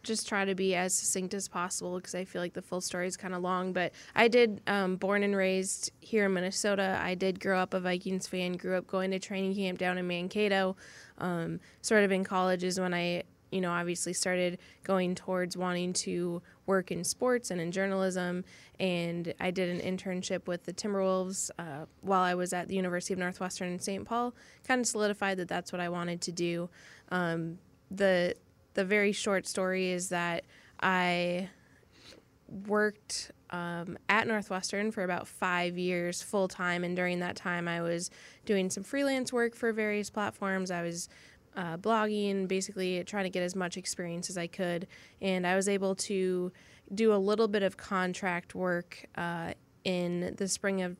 just 0.07 0.27
try 0.27 0.45
to 0.45 0.55
be 0.55 0.73
as 0.73 0.93
succinct 0.93 1.33
as 1.33 1.47
possible 1.47 1.97
because 1.97 2.15
I 2.15 2.23
feel 2.23 2.41
like 2.41 2.53
the 2.53 2.61
full 2.61 2.81
story 2.81 3.07
is 3.07 3.17
kind 3.17 3.33
of 3.33 3.41
long. 3.41 3.73
But 3.73 3.91
I 4.15 4.27
did, 4.27 4.61
um, 4.65 4.95
born 4.95 5.21
and 5.21 5.35
raised 5.35 5.91
here 5.99 6.25
in 6.25 6.33
Minnesota. 6.33 6.99
I 7.01 7.13
did 7.13 7.39
grow 7.39 7.59
up 7.59 7.73
a 7.73 7.79
Vikings 7.79 8.27
fan. 8.27 8.53
Grew 8.53 8.77
up 8.77 8.87
going 8.87 9.11
to 9.11 9.19
training 9.19 9.55
camp 9.55 9.77
down 9.77 9.97
in 9.97 10.07
Mankato. 10.07 10.75
Um, 11.17 11.59
sort 11.81 12.03
of 12.03 12.11
in 12.11 12.23
college 12.23 12.63
is 12.63 12.79
when 12.79 12.93
I, 12.93 13.23
you 13.51 13.59
know, 13.59 13.71
obviously 13.71 14.13
started 14.13 14.59
going 14.83 15.13
towards 15.13 15.57
wanting 15.57 15.93
to 15.93 16.41
work 16.65 16.91
in 16.91 17.03
sports 17.03 17.51
and 17.51 17.59
in 17.59 17.71
journalism. 17.71 18.45
And 18.79 19.33
I 19.39 19.51
did 19.51 19.69
an 19.69 19.97
internship 19.97 20.47
with 20.47 20.65
the 20.65 20.73
Timberwolves 20.73 21.49
uh, 21.59 21.85
while 22.01 22.21
I 22.21 22.35
was 22.35 22.53
at 22.53 22.69
the 22.69 22.75
University 22.75 23.13
of 23.13 23.19
Northwestern 23.19 23.73
in 23.73 23.79
St. 23.79 24.05
Paul. 24.05 24.33
Kind 24.65 24.79
of 24.79 24.87
solidified 24.87 25.37
that 25.37 25.49
that's 25.49 25.73
what 25.73 25.81
I 25.81 25.89
wanted 25.89 26.21
to 26.21 26.31
do. 26.31 26.69
Um, 27.09 27.57
the 27.89 28.35
the 28.77 28.85
very 28.85 29.11
short 29.11 29.47
story 29.47 29.89
is 29.89 30.09
that 30.09 30.45
I 30.79 31.49
worked 32.67 33.31
um, 33.49 33.97
at 34.07 34.27
Northwestern 34.27 34.91
for 34.91 35.03
about 35.03 35.27
five 35.27 35.79
years 35.79 36.21
full 36.21 36.47
time, 36.47 36.83
and 36.83 36.95
during 36.95 37.19
that 37.21 37.35
time, 37.35 37.67
I 37.67 37.81
was 37.81 38.11
doing 38.45 38.69
some 38.69 38.83
freelance 38.83 39.33
work 39.33 39.55
for 39.55 39.73
various 39.73 40.11
platforms. 40.11 40.69
I 40.69 40.83
was 40.83 41.09
uh, 41.55 41.77
blogging, 41.77 42.47
basically 42.47 43.03
trying 43.03 43.23
to 43.23 43.31
get 43.31 43.41
as 43.41 43.55
much 43.55 43.77
experience 43.77 44.29
as 44.29 44.37
I 44.37 44.45
could, 44.45 44.85
and 45.23 45.47
I 45.47 45.55
was 45.55 45.67
able 45.67 45.95
to 45.95 46.51
do 46.93 47.13
a 47.13 47.17
little 47.17 47.47
bit 47.47 47.63
of 47.63 47.77
contract 47.77 48.53
work 48.53 49.05
uh, 49.15 49.53
in 49.85 50.35
the 50.37 50.47
spring 50.47 50.83
of 50.83 50.97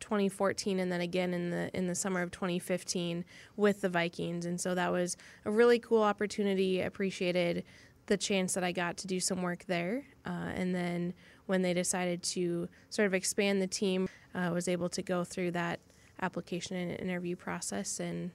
2014 0.00 0.80
and 0.80 0.90
then 0.90 1.00
again 1.00 1.34
in 1.34 1.50
the 1.50 1.70
in 1.76 1.86
the 1.86 1.94
summer 1.94 2.22
of 2.22 2.30
2015 2.30 3.24
with 3.56 3.80
the 3.80 3.88
Vikings. 3.88 4.46
And 4.46 4.60
so 4.60 4.74
that 4.74 4.92
was 4.92 5.16
a 5.44 5.50
really 5.50 5.78
cool 5.78 6.02
opportunity. 6.02 6.80
Appreciated 6.80 7.64
the 8.06 8.16
chance 8.16 8.54
that 8.54 8.64
I 8.64 8.72
got 8.72 8.96
to 8.98 9.06
do 9.06 9.20
some 9.20 9.42
work 9.42 9.64
there 9.66 10.04
uh, 10.26 10.50
and 10.54 10.74
then 10.74 11.12
when 11.46 11.62
they 11.62 11.74
decided 11.74 12.22
to 12.22 12.68
sort 12.88 13.06
of 13.06 13.14
expand 13.14 13.60
the 13.60 13.66
team 13.66 14.08
I 14.34 14.46
uh, 14.46 14.52
was 14.52 14.66
able 14.66 14.88
to 14.90 15.02
go 15.02 15.24
through 15.24 15.50
that 15.52 15.80
application 16.20 16.76
and 16.76 16.98
interview 16.98 17.36
process 17.36 18.00
and 18.00 18.30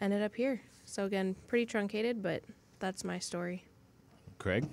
ended 0.00 0.22
up 0.22 0.34
here. 0.34 0.62
So 0.84 1.04
again 1.04 1.36
pretty 1.48 1.66
truncated 1.66 2.22
but 2.22 2.42
that's 2.78 3.04
my 3.04 3.18
story. 3.18 3.64
Craig? 4.38 4.66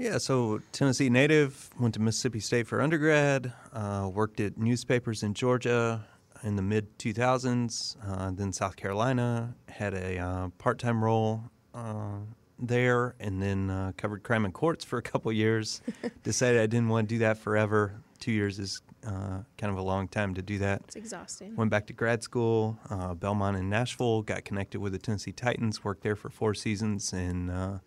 Yeah, 0.00 0.16
so 0.16 0.62
Tennessee 0.72 1.10
native, 1.10 1.68
went 1.78 1.92
to 1.92 2.00
Mississippi 2.00 2.40
State 2.40 2.66
for 2.66 2.80
undergrad, 2.80 3.52
uh, 3.74 4.08
worked 4.10 4.40
at 4.40 4.56
newspapers 4.56 5.22
in 5.22 5.34
Georgia 5.34 6.06
in 6.42 6.56
the 6.56 6.62
mid 6.62 6.98
2000s, 6.98 7.96
uh, 8.08 8.30
then 8.30 8.50
South 8.50 8.76
Carolina, 8.76 9.54
had 9.68 9.92
a 9.92 10.16
uh, 10.16 10.48
part 10.56 10.78
time 10.78 11.04
role 11.04 11.42
uh, 11.74 12.16
there, 12.58 13.14
and 13.20 13.42
then 13.42 13.68
uh, 13.68 13.92
covered 13.98 14.22
crime 14.22 14.46
and 14.46 14.54
courts 14.54 14.86
for 14.86 14.96
a 14.96 15.02
couple 15.02 15.30
years. 15.32 15.82
Decided 16.22 16.62
I 16.62 16.66
didn't 16.66 16.88
want 16.88 17.06
to 17.06 17.14
do 17.16 17.18
that 17.18 17.36
forever. 17.36 17.92
Two 18.20 18.32
years 18.32 18.58
is 18.58 18.80
uh, 19.06 19.42
kind 19.58 19.70
of 19.70 19.76
a 19.76 19.82
long 19.82 20.08
time 20.08 20.32
to 20.32 20.40
do 20.40 20.56
that. 20.60 20.80
it's 20.84 20.96
exhausting 20.96 21.54
Went 21.56 21.70
back 21.70 21.86
to 21.88 21.92
grad 21.92 22.22
school, 22.22 22.78
uh, 22.88 23.12
Belmont 23.12 23.58
in 23.58 23.68
Nashville, 23.68 24.22
got 24.22 24.46
connected 24.46 24.80
with 24.80 24.92
the 24.92 24.98
Tennessee 24.98 25.32
Titans, 25.32 25.84
worked 25.84 26.02
there 26.02 26.16
for 26.16 26.30
four 26.30 26.54
seasons, 26.54 27.12
and 27.12 27.50
uh, 27.50 27.78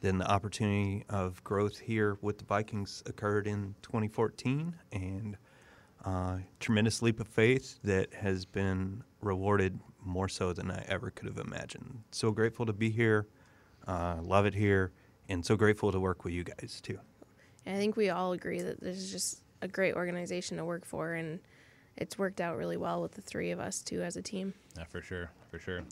then 0.00 0.18
the 0.18 0.30
opportunity 0.30 1.04
of 1.08 1.42
growth 1.44 1.78
here 1.78 2.18
with 2.20 2.38
the 2.38 2.44
Vikings 2.44 3.02
occurred 3.06 3.46
in 3.46 3.74
2014, 3.82 4.74
and 4.92 5.36
uh, 6.04 6.38
tremendous 6.60 7.02
leap 7.02 7.20
of 7.20 7.26
faith 7.26 7.78
that 7.82 8.12
has 8.14 8.44
been 8.44 9.02
rewarded 9.20 9.80
more 10.04 10.28
so 10.28 10.52
than 10.52 10.70
I 10.70 10.84
ever 10.88 11.10
could 11.10 11.26
have 11.26 11.38
imagined. 11.38 12.02
So 12.12 12.30
grateful 12.30 12.66
to 12.66 12.72
be 12.72 12.90
here, 12.90 13.26
uh, 13.86 14.18
love 14.22 14.46
it 14.46 14.54
here, 14.54 14.92
and 15.28 15.44
so 15.44 15.56
grateful 15.56 15.90
to 15.90 15.98
work 15.98 16.24
with 16.24 16.32
you 16.32 16.44
guys 16.44 16.80
too. 16.80 16.98
I 17.66 17.74
think 17.74 17.96
we 17.96 18.10
all 18.10 18.32
agree 18.32 18.62
that 18.62 18.80
this 18.80 18.96
is 18.98 19.10
just 19.10 19.42
a 19.62 19.68
great 19.68 19.94
organization 19.94 20.58
to 20.58 20.64
work 20.64 20.84
for, 20.84 21.14
and 21.14 21.40
it's 21.96 22.18
worked 22.18 22.40
out 22.40 22.56
really 22.56 22.76
well 22.76 23.02
with 23.02 23.12
the 23.12 23.22
three 23.22 23.50
of 23.50 23.58
us 23.58 23.82
too 23.82 24.02
as 24.02 24.16
a 24.16 24.22
team. 24.22 24.54
Yeah, 24.76 24.84
for 24.84 25.02
sure, 25.02 25.30
for 25.50 25.58
sure. 25.58 25.82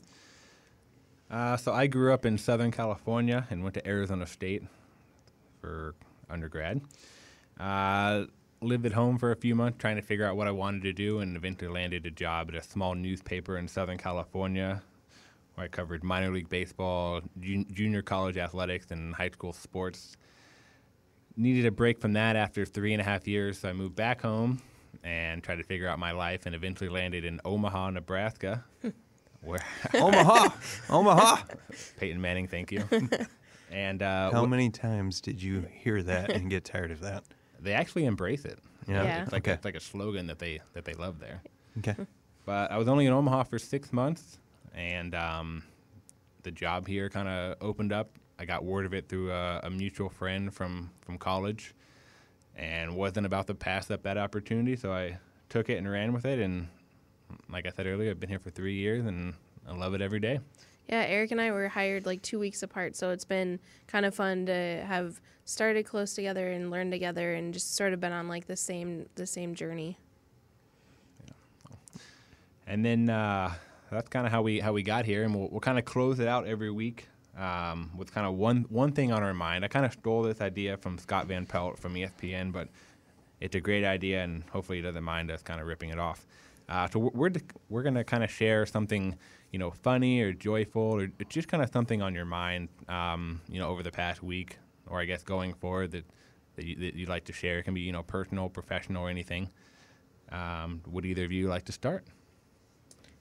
Uh, 1.31 1.57
so 1.57 1.73
I 1.73 1.87
grew 1.87 2.13
up 2.13 2.25
in 2.27 2.39
Southern 2.39 2.71
California 2.71 3.47
and 3.51 3.63
went 3.63 3.75
to 3.75 3.87
Arizona 3.87 4.27
State 4.27 4.63
for 5.61 5.95
undergrad. 6.31 6.81
Uh, 7.59 8.25
lived 8.61 8.87
at 8.87 8.93
home 8.93 9.19
for 9.19 9.33
a 9.33 9.37
few 9.37 9.55
months 9.55 9.79
trying 9.79 9.97
to 9.97 10.03
figure 10.03 10.27
out 10.27 10.37
what 10.37 10.47
I 10.47 10.51
wanted 10.51 10.83
to 10.83 10.93
do, 10.93 11.21
and 11.21 11.37
eventually 11.37 11.71
landed 11.71 12.07
a 12.07 12.11
job 12.11 12.49
at 12.49 12.55
a 12.55 12.63
small 12.63 12.95
newspaper 12.95 13.59
in 13.59 13.69
Southern 13.69 13.99
California 13.99 14.83
where 15.55 15.65
I 15.67 15.69
covered 15.69 16.03
minor 16.03 16.33
league 16.33 16.49
baseball, 16.49 17.21
jun- 17.41 17.67
junior 17.73 18.03
college 18.03 18.37
athletics, 18.37 18.91
and 18.91 19.15
high 19.15 19.31
school 19.31 19.53
sports. 19.53 20.17
Needed 21.37 21.67
a 21.67 21.71
break 21.71 22.01
from 22.01 22.13
that 22.15 22.37
after 22.37 22.65
three 22.65 22.93
and 22.93 23.01
a 23.01 23.05
half 23.05 23.27
years, 23.27 23.59
so 23.61 23.69
I 23.69 23.73
moved 23.73 23.97
back 23.97 24.23
home 24.23 24.61
and 25.03 25.43
tried 25.43 25.57
to 25.57 25.65
figure 25.65 25.89
out 25.89 25.99
my 25.99 26.13
life, 26.13 26.47
and 26.47 26.55
eventually 26.55 26.89
landed 26.91 27.25
in 27.25 27.41
Omaha, 27.45 27.91
Nebraska, 27.91 28.65
where 29.45 29.61
Omaha, 29.95 30.49
Omaha. 30.91 31.43
Peyton 31.99 32.21
Manning, 32.21 32.49
thank 32.49 32.73
you. 32.73 32.85
and 33.71 34.03
uh, 34.03 34.31
How 34.31 34.45
wh- 34.45 34.49
many 34.49 34.71
times 34.71 35.21
did 35.21 35.43
you 35.43 35.67
hear 35.71 36.03
that 36.03 36.31
and 36.31 36.51
get 36.51 36.65
tired 36.65 36.91
of 36.91 37.01
that? 37.01 37.25
they 37.61 37.73
actually 37.73 38.05
embrace 38.05 38.45
it. 38.45 38.59
Yeah. 38.87 39.03
Yeah. 39.03 39.23
It's 39.23 39.33
like 39.33 39.45
okay. 39.45 39.53
it's 39.53 39.65
like 39.65 39.75
a 39.75 39.81
slogan 39.81 40.27
that 40.27 40.39
they 40.39 40.61
that 40.75 40.85
they 40.85 40.93
love 40.95 41.19
there. 41.19 41.43
Okay. 41.79 41.97
But 42.45 42.71
I 42.71 42.77
was 42.77 42.89
only 42.89 43.07
in 43.07 43.13
Omaha 43.13 43.45
for 43.45 43.59
six 43.59 43.93
months, 43.93 44.39
and 44.75 45.15
um, 45.15 45.65
the 46.43 46.51
job 46.51 46.87
here 46.87 47.09
kind 47.09 47.27
of 47.27 47.57
opened 47.63 47.93
up. 47.93 48.11
I 48.39 48.45
got 48.45 48.65
word 48.65 48.85
of 48.85 48.93
it 48.93 49.09
through 49.09 49.33
a, 49.33 49.61
a 49.65 49.71
mutual 49.71 50.11
friend 50.11 50.53
from 50.53 50.91
from 51.01 51.17
college, 51.17 51.75
and 52.55 52.95
wasn't 52.95 53.27
about 53.27 53.47
to 53.47 53.55
pass 53.55 53.91
up 53.91 54.03
that 54.03 54.19
opportunity. 54.19 54.77
So 54.77 54.93
I 54.93 55.19
took 55.49 55.71
it 55.71 55.79
and 55.79 55.91
ran 55.91 56.13
with 56.13 56.27
it. 56.27 56.39
And 56.39 56.69
like 57.51 57.67
I 57.67 57.71
said 57.71 57.87
earlier, 57.87 58.11
I've 58.11 58.21
been 58.21 58.29
here 58.29 58.39
for 58.39 58.51
three 58.51 58.75
years, 58.75 59.07
and 59.07 59.35
I 59.69 59.75
love 59.75 59.95
it 59.95 60.01
every 60.01 60.21
day. 60.21 60.41
Yeah, 60.89 61.05
Eric 61.07 61.31
and 61.31 61.41
I 61.41 61.51
were 61.51 61.69
hired 61.69 62.05
like 62.05 62.21
two 62.23 62.39
weeks 62.39 62.63
apart, 62.63 62.95
so 62.95 63.11
it's 63.11 63.25
been 63.25 63.59
kind 63.87 64.05
of 64.05 64.15
fun 64.15 64.47
to 64.47 64.85
have 64.87 65.21
started 65.47 65.87
close 65.87 66.15
together 66.15 66.51
and 66.51 66.71
learned 66.71 66.93
together, 66.93 67.35
and 67.35 67.55
just 67.55 67.75
sort 67.75 67.93
of 67.93 68.01
been 68.01 68.13
on 68.13 68.29
like 68.29 68.47
the 68.47 68.57
same 68.57 69.07
the 69.15 69.27
same 69.27 69.55
journey. 69.55 69.99
And 72.67 72.85
then 72.85 73.09
uh, 73.11 73.53
that's 73.91 74.09
kind 74.09 74.27
of 74.27 74.33
how 74.33 74.43
we 74.43 74.61
how 74.61 74.73
we 74.73 74.83
got 74.83 75.05
here, 75.05 75.25
and 75.25 75.35
we'll, 75.35 75.49
we'll 75.49 75.61
kind 75.61 75.79
of 75.79 75.85
close 75.85 76.19
it 76.19 76.29
out 76.29 76.47
every 76.47 76.71
week 76.71 77.09
um, 77.39 77.91
with 77.97 78.13
kind 78.13 78.27
of 78.27 78.35
one 78.35 78.67
one 78.69 78.93
thing 78.93 79.13
on 79.13 79.23
our 79.23 79.35
mind. 79.35 79.65
I 79.65 79.69
kind 79.69 79.87
of 79.87 79.93
stole 79.93 80.23
this 80.23 80.41
idea 80.41 80.77
from 80.77 80.99
Scott 80.99 81.27
Van 81.27 81.47
Pelt 81.47 81.79
from 81.79 81.95
ESPN, 81.95 82.53
but 82.53 82.69
it's 83.41 83.55
a 83.55 83.61
great 83.61 83.85
idea, 83.85 84.23
and 84.23 84.45
hopefully 84.51 84.79
he 84.79 84.83
doesn't 84.83 85.05
mind 85.05 85.31
us 85.31 85.43
kind 85.43 85.61
of 85.61 85.67
ripping 85.67 85.91
it 85.91 85.99
off. 85.99 86.27
Uh, 86.69 86.89
so 86.89 86.99
we're 86.99 87.31
we're, 87.69 87.83
to 87.83 88.05
kind 88.05 88.25
of 88.25 88.31
share 88.31 88.65
something 88.65 89.17
you 89.51 89.59
know 89.59 89.71
funny 89.71 90.21
or 90.21 90.33
joyful 90.33 90.83
or 90.83 91.09
just 91.29 91.47
kind 91.49 91.63
of 91.63 91.71
something 91.71 92.01
on 92.01 92.15
your 92.15 92.25
mind 92.25 92.69
um, 92.89 93.41
you 93.49 93.59
know 93.59 93.69
over 93.69 93.83
the 93.83 93.91
past 93.91 94.23
week, 94.23 94.59
or 94.87 95.01
I 95.01 95.05
guess 95.05 95.23
going 95.23 95.55
forward 95.55 95.91
that 95.93 96.05
that, 96.57 96.65
you, 96.65 96.93
you'd 96.95 97.09
like 97.09 97.25
to 97.25 97.33
share. 97.33 97.59
It 97.59 97.65
can 97.65 97.75
be 97.75 97.83
you 97.83 97.93
know 97.93 98.03
personal, 98.03 98.49
professional, 98.49 99.05
or 99.05 99.11
anything. 99.11 99.51
Um, 100.33 100.81
would 100.87 101.05
either 101.05 101.25
of 101.25 101.33
you 101.33 101.49
like 101.49 101.65
to 101.67 101.73
start? 101.73 102.05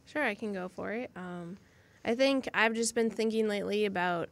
Sure, 0.05 0.23
I 0.23 0.35
can 0.35 0.53
go 0.53 0.69
for 0.69 0.91
it. 0.93 1.11
Um, 1.15 1.57
I 2.05 2.15
think 2.15 2.49
I've 2.53 2.73
just 2.73 2.95
been 2.95 3.09
thinking 3.09 3.47
lately 3.47 3.85
about 3.85 4.29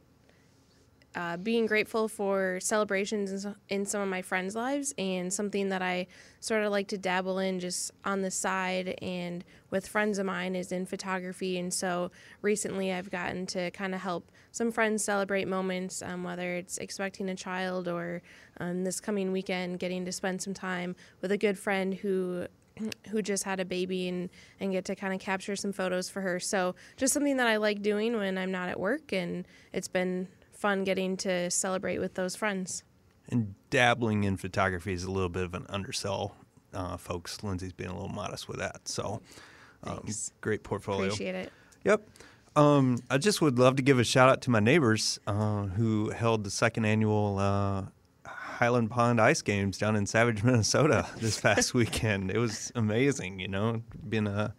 uh, 1.14 1.36
being 1.36 1.66
grateful 1.66 2.08
for 2.08 2.58
celebrations 2.60 3.46
in, 3.68 3.84
some 3.84 4.00
of 4.00 4.08
my 4.08 4.22
friends' 4.22 4.54
lives, 4.54 4.94
and 4.96 5.32
something 5.32 5.68
that 5.68 5.82
I 5.82 6.06
sort 6.40 6.62
of 6.62 6.72
like 6.72 6.88
to 6.88 6.98
dabble 6.98 7.38
in 7.38 7.60
just 7.60 7.90
on 8.04 8.22
the 8.22 8.30
side 8.30 8.96
and 9.02 9.44
with 9.70 9.86
friends 9.86 10.18
of 10.18 10.26
mine 10.26 10.56
is 10.56 10.72
in 10.72 10.86
photography. 10.86 11.58
And 11.58 11.72
so 11.72 12.10
recently 12.40 12.92
I've 12.92 13.10
gotten 13.10 13.46
to 13.46 13.70
kind 13.72 13.94
of 13.94 14.00
help 14.00 14.30
some 14.52 14.72
friends 14.72 15.04
celebrate 15.04 15.48
moments, 15.48 16.02
um, 16.02 16.24
whether 16.24 16.54
it's 16.56 16.78
expecting 16.78 17.28
a 17.28 17.34
child 17.34 17.88
or 17.88 18.22
um, 18.60 18.84
this 18.84 19.00
coming 19.00 19.32
weekend 19.32 19.78
getting 19.78 20.04
to 20.04 20.12
spend 20.12 20.40
some 20.40 20.54
time 20.54 20.96
with 21.20 21.32
a 21.32 21.38
good 21.38 21.58
friend 21.58 21.94
who 21.94 22.46
who 23.10 23.22
just 23.22 23.44
had 23.44 23.60
a 23.60 23.64
baby 23.64 24.08
and, 24.08 24.30
and 24.60 24.72
get 24.72 24.84
to 24.86 24.94
kind 24.94 25.12
of 25.12 25.20
capture 25.20 25.56
some 25.56 25.72
photos 25.72 26.08
for 26.08 26.20
her. 26.20 26.40
So 26.40 26.74
just 26.96 27.12
something 27.12 27.36
that 27.36 27.46
I 27.46 27.56
like 27.56 27.82
doing 27.82 28.16
when 28.16 28.38
I'm 28.38 28.50
not 28.50 28.68
at 28.68 28.80
work 28.80 29.12
and 29.12 29.46
it's 29.72 29.88
been 29.88 30.28
fun 30.62 30.84
getting 30.84 31.16
to 31.18 31.50
celebrate 31.50 31.98
with 31.98 32.14
those 32.14 32.36
friends. 32.36 32.84
And 33.28 33.54
dabbling 33.70 34.24
in 34.24 34.36
photography 34.36 34.92
is 34.92 35.02
a 35.02 35.10
little 35.10 35.28
bit 35.28 35.42
of 35.42 35.54
an 35.54 35.66
undersell, 35.68 36.36
uh, 36.72 36.96
folks. 36.96 37.42
Lindsay's 37.42 37.72
being 37.72 37.90
a 37.90 37.94
little 37.94 38.08
modest 38.08 38.48
with 38.48 38.58
that. 38.58 38.86
So, 38.86 39.20
um, 39.82 40.06
great 40.40 40.62
portfolio. 40.62 41.06
Appreciate 41.06 41.34
it. 41.34 41.52
Yep. 41.84 42.08
Um, 42.54 43.02
I 43.10 43.18
just 43.18 43.40
would 43.42 43.58
love 43.58 43.76
to 43.76 43.82
give 43.82 43.98
a 43.98 44.04
shout 44.04 44.28
out 44.28 44.42
to 44.42 44.50
my 44.50 44.60
neighbors 44.60 45.18
uh, 45.26 45.64
who 45.64 46.10
held 46.10 46.44
the 46.44 46.50
second 46.50 46.84
annual 46.84 47.38
uh, 47.38 47.84
Highland 48.26 48.90
Pond 48.90 49.20
Ice 49.20 49.42
Games 49.42 49.78
down 49.78 49.96
in 49.96 50.06
Savage, 50.06 50.42
Minnesota 50.44 51.08
this 51.16 51.40
past 51.40 51.74
weekend. 51.80 52.30
It 52.30 52.38
was 52.38 52.70
amazing, 52.76 53.40
you 53.40 53.48
know, 53.48 53.82
being 54.08 54.28
a, 54.28 54.54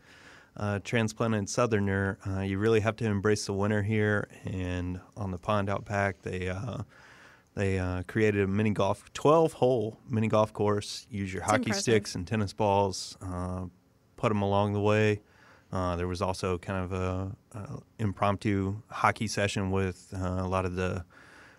a 0.55 0.79
transplanted 0.79 1.49
southerner, 1.49 2.17
uh, 2.27 2.41
you 2.41 2.57
really 2.57 2.79
have 2.79 2.95
to 2.97 3.05
embrace 3.05 3.45
the 3.45 3.53
winter 3.53 3.81
here. 3.81 4.27
And 4.45 4.99
on 5.17 5.31
the 5.31 5.37
pond 5.37 5.69
out 5.69 5.85
back, 5.85 6.21
they 6.21 6.49
uh, 6.49 6.83
they 7.55 7.77
uh, 7.77 8.03
created 8.07 8.43
a 8.43 8.47
mini 8.47 8.71
golf, 8.71 9.11
12 9.13 9.53
hole 9.53 9.99
mini 10.09 10.27
golf 10.27 10.53
course. 10.53 11.05
Use 11.09 11.31
your 11.31 11.41
That's 11.41 11.51
hockey 11.51 11.63
impressive. 11.63 11.81
sticks 11.83 12.15
and 12.15 12.25
tennis 12.25 12.53
balls, 12.53 13.17
uh, 13.21 13.65
put 14.15 14.29
them 14.29 14.41
along 14.41 14.73
the 14.73 14.81
way. 14.81 15.21
Uh, 15.71 15.95
there 15.95 16.07
was 16.07 16.21
also 16.21 16.57
kind 16.59 16.83
of 16.83 16.93
a, 16.93 17.35
a 17.57 17.79
impromptu 17.97 18.75
hockey 18.89 19.27
session 19.27 19.71
with 19.71 20.13
uh, 20.15 20.41
a 20.41 20.47
lot 20.47 20.65
of 20.65 20.75
the, 20.75 21.03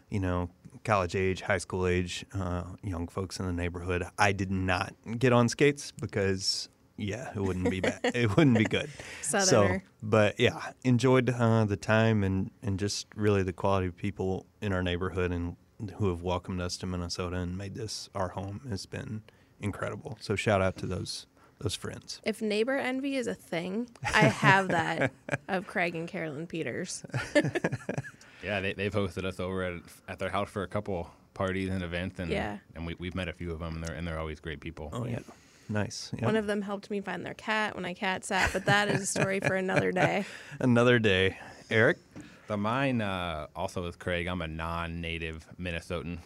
you 0.08 0.20
know, 0.20 0.48
college 0.84 1.16
age, 1.16 1.40
high 1.40 1.58
school 1.58 1.86
age 1.86 2.24
uh, 2.34 2.62
young 2.82 3.08
folks 3.08 3.40
in 3.40 3.46
the 3.46 3.52
neighborhood. 3.52 4.04
I 4.18 4.32
did 4.32 4.50
not 4.50 4.94
get 5.18 5.32
on 5.32 5.48
skates 5.48 5.92
because, 6.00 6.68
yeah, 6.96 7.30
it 7.34 7.40
wouldn't 7.40 7.70
be 7.70 7.80
bad. 7.80 8.00
it 8.04 8.36
wouldn't 8.36 8.56
be 8.58 8.64
good. 8.64 8.90
Southerner. 9.22 9.82
So, 9.84 9.90
but 10.02 10.38
yeah, 10.38 10.72
enjoyed 10.84 11.30
uh, 11.30 11.64
the 11.64 11.76
time 11.76 12.22
and 12.22 12.50
and 12.62 12.78
just 12.78 13.06
really 13.16 13.42
the 13.42 13.52
quality 13.52 13.86
of 13.86 13.96
people 13.96 14.46
in 14.60 14.72
our 14.72 14.82
neighborhood 14.82 15.30
and 15.32 15.56
who 15.96 16.08
have 16.08 16.22
welcomed 16.22 16.60
us 16.60 16.76
to 16.78 16.86
Minnesota 16.86 17.36
and 17.36 17.58
made 17.58 17.74
this 17.74 18.08
our 18.14 18.28
home 18.28 18.60
has 18.68 18.86
been 18.86 19.22
incredible. 19.60 20.16
So 20.20 20.36
shout 20.36 20.62
out 20.62 20.76
to 20.78 20.86
those 20.86 21.26
those 21.60 21.74
friends. 21.74 22.20
If 22.24 22.42
neighbor 22.42 22.76
envy 22.76 23.16
is 23.16 23.26
a 23.26 23.34
thing, 23.34 23.88
I 24.02 24.22
have 24.24 24.68
that 24.68 25.12
of 25.48 25.66
Craig 25.66 25.94
and 25.94 26.06
Carolyn 26.08 26.46
Peters. 26.46 27.04
Yeah, 28.42 28.60
they, 28.60 28.74
they've 28.74 28.92
hosted 28.92 29.24
us 29.24 29.40
over 29.40 29.62
at, 29.62 29.80
at 30.06 30.18
their 30.18 30.28
house 30.28 30.50
for 30.50 30.62
a 30.64 30.68
couple 30.68 31.10
parties 31.32 31.70
and 31.70 31.82
events, 31.82 32.18
and 32.18 32.30
Yeah. 32.30 32.58
and 32.74 32.86
we, 32.86 32.94
we've 32.98 33.14
met 33.14 33.28
a 33.28 33.32
few 33.32 33.50
of 33.52 33.58
them, 33.58 33.76
and 33.76 33.82
they're 33.84 33.94
and 33.96 34.06
they're 34.06 34.18
always 34.18 34.38
great 34.38 34.60
people. 34.60 34.90
Oh 34.92 35.06
yeah, 35.06 35.20
nice. 35.68 36.10
Yep. 36.14 36.22
One 36.22 36.36
of 36.36 36.46
them 36.46 36.62
helped 36.62 36.90
me 36.90 37.00
find 37.00 37.24
their 37.24 37.34
cat 37.34 37.74
when 37.74 37.84
I 37.84 37.94
cat 37.94 38.24
sat, 38.24 38.52
but 38.52 38.66
that 38.66 38.88
is 38.88 39.02
a 39.02 39.06
story 39.06 39.40
for 39.40 39.54
another 39.54 39.92
day. 39.92 40.24
Another 40.60 40.98
day, 40.98 41.38
Eric. 41.70 41.98
So 42.48 42.56
mine 42.56 43.00
uh, 43.00 43.46
also 43.56 43.86
is 43.86 43.96
Craig. 43.96 44.26
I'm 44.26 44.42
a 44.42 44.46
non-native 44.46 45.46
Minnesotan, 45.58 46.18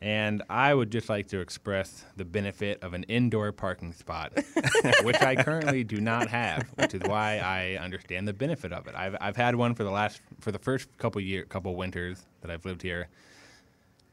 and 0.00 0.42
I 0.48 0.72
would 0.72 0.92
just 0.92 1.08
like 1.08 1.26
to 1.28 1.40
express 1.40 2.04
the 2.16 2.24
benefit 2.24 2.82
of 2.82 2.94
an 2.94 3.02
indoor 3.04 3.50
parking 3.50 3.92
spot, 3.92 4.32
which 5.02 5.20
I 5.20 5.34
currently 5.34 5.82
do 5.82 6.00
not 6.00 6.28
have, 6.28 6.68
which 6.76 6.94
is 6.94 7.02
why 7.02 7.38
I 7.38 7.82
understand 7.82 8.28
the 8.28 8.32
benefit 8.32 8.72
of 8.72 8.86
it. 8.86 8.94
I've 8.94 9.16
I've 9.20 9.36
had 9.36 9.56
one 9.56 9.74
for 9.74 9.82
the 9.82 9.90
last 9.90 10.20
for 10.40 10.52
the 10.52 10.58
first 10.58 10.96
couple 10.98 11.20
year 11.20 11.44
couple 11.44 11.74
winters 11.74 12.24
that 12.42 12.50
I've 12.50 12.64
lived 12.64 12.82
here. 12.82 13.08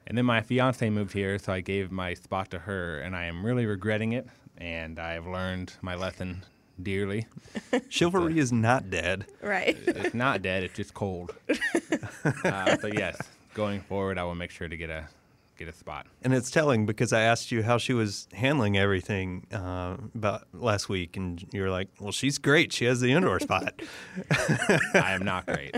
And 0.07 0.17
then 0.17 0.25
my 0.25 0.41
fiance 0.41 0.89
moved 0.89 1.13
here, 1.13 1.37
so 1.39 1.53
I 1.53 1.61
gave 1.61 1.91
my 1.91 2.13
spot 2.15 2.51
to 2.51 2.59
her, 2.59 2.99
and 2.99 3.15
I 3.15 3.25
am 3.25 3.45
really 3.45 3.65
regretting 3.65 4.13
it. 4.13 4.27
And 4.57 4.99
I've 4.99 5.25
learned 5.25 5.73
my 5.81 5.95
lesson 5.95 6.43
dearly. 6.81 7.27
Chivalry 7.89 8.37
is 8.39 8.51
not 8.51 8.89
dead. 8.89 9.25
Right. 9.41 9.77
It's 9.87 10.13
not 10.13 10.41
dead; 10.41 10.63
it's 10.63 10.75
just 10.75 10.93
cold. 10.93 11.33
uh, 12.43 12.77
so 12.77 12.87
yes, 12.87 13.17
going 13.53 13.81
forward, 13.81 14.17
I 14.17 14.23
will 14.23 14.35
make 14.35 14.51
sure 14.51 14.67
to 14.67 14.77
get 14.77 14.89
a 14.89 15.07
get 15.57 15.67
a 15.67 15.77
spot. 15.77 16.07
And 16.23 16.33
it's 16.33 16.49
telling 16.49 16.85
because 16.85 17.13
I 17.13 17.21
asked 17.21 17.51
you 17.51 17.61
how 17.63 17.77
she 17.77 17.93
was 17.93 18.27
handling 18.33 18.77
everything 18.77 19.45
uh, 19.53 19.97
about 20.15 20.47
last 20.53 20.89
week, 20.89 21.17
and 21.17 21.43
you 21.51 21.61
were 21.61 21.69
like, 21.69 21.89
"Well, 21.99 22.11
she's 22.11 22.37
great. 22.37 22.73
She 22.73 22.85
has 22.85 22.99
the 22.99 23.11
indoor 23.11 23.39
spot." 23.47 23.81
I 24.93 25.11
am 25.11 25.23
not 25.23 25.45
great. 25.45 25.75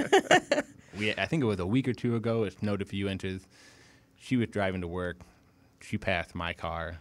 We, 0.98 1.12
I 1.14 1.26
think 1.26 1.44
it 1.44 1.48
was 1.48 1.60
a 1.60 1.66
week 1.66 1.88
or 1.88 1.94
two 1.94 2.16
ago. 2.16 2.44
It 2.44 2.58
snowed 2.60 2.82
a 2.82 2.86
few 2.86 3.10
inches. 3.10 3.48
She 4.24 4.38
was 4.38 4.48
driving 4.48 4.80
to 4.82 4.88
work. 4.88 5.18
She 5.82 5.98
passed 5.98 6.34
my 6.34 6.54
car 6.54 6.98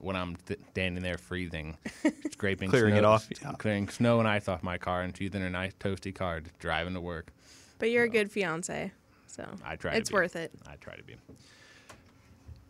when 0.00 0.16
I'm 0.16 0.36
th- 0.36 0.60
standing 0.70 1.02
there 1.02 1.16
freezing, 1.16 1.78
scraping 2.30 2.68
Clearing 2.68 2.92
snow, 2.92 2.98
it 2.98 3.04
off, 3.04 3.26
yeah. 3.42 3.52
clearing 3.52 3.88
snow 3.88 4.18
and 4.18 4.28
ice 4.28 4.48
off 4.48 4.62
my 4.62 4.76
car, 4.76 5.00
and 5.00 5.16
she's 5.16 5.34
in 5.34 5.40
her 5.40 5.48
nice 5.48 5.72
toasty 5.80 6.14
car 6.14 6.40
just 6.40 6.58
driving 6.58 6.92
to 6.92 7.00
work. 7.00 7.32
But 7.78 7.90
you're 7.90 8.04
a 8.04 8.08
good 8.08 8.30
fiance, 8.30 8.92
so 9.26 9.48
I 9.64 9.76
try. 9.76 9.94
it's 9.94 10.10
to 10.10 10.12
be. 10.12 10.18
worth 10.20 10.36
it. 10.36 10.52
I 10.68 10.74
try 10.76 10.94
to 10.94 11.02
be. 11.02 11.16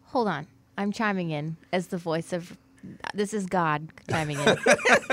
Hold 0.05 0.29
on. 0.29 0.47
I'm 0.77 0.93
chiming 0.93 1.31
in 1.31 1.57
as 1.73 1.89
the 1.89 1.99
voice 1.99 2.33
of 2.33 2.57
this 3.15 3.35
is 3.35 3.47
God 3.47 3.89
chiming 4.09 4.39
in. 4.39 4.57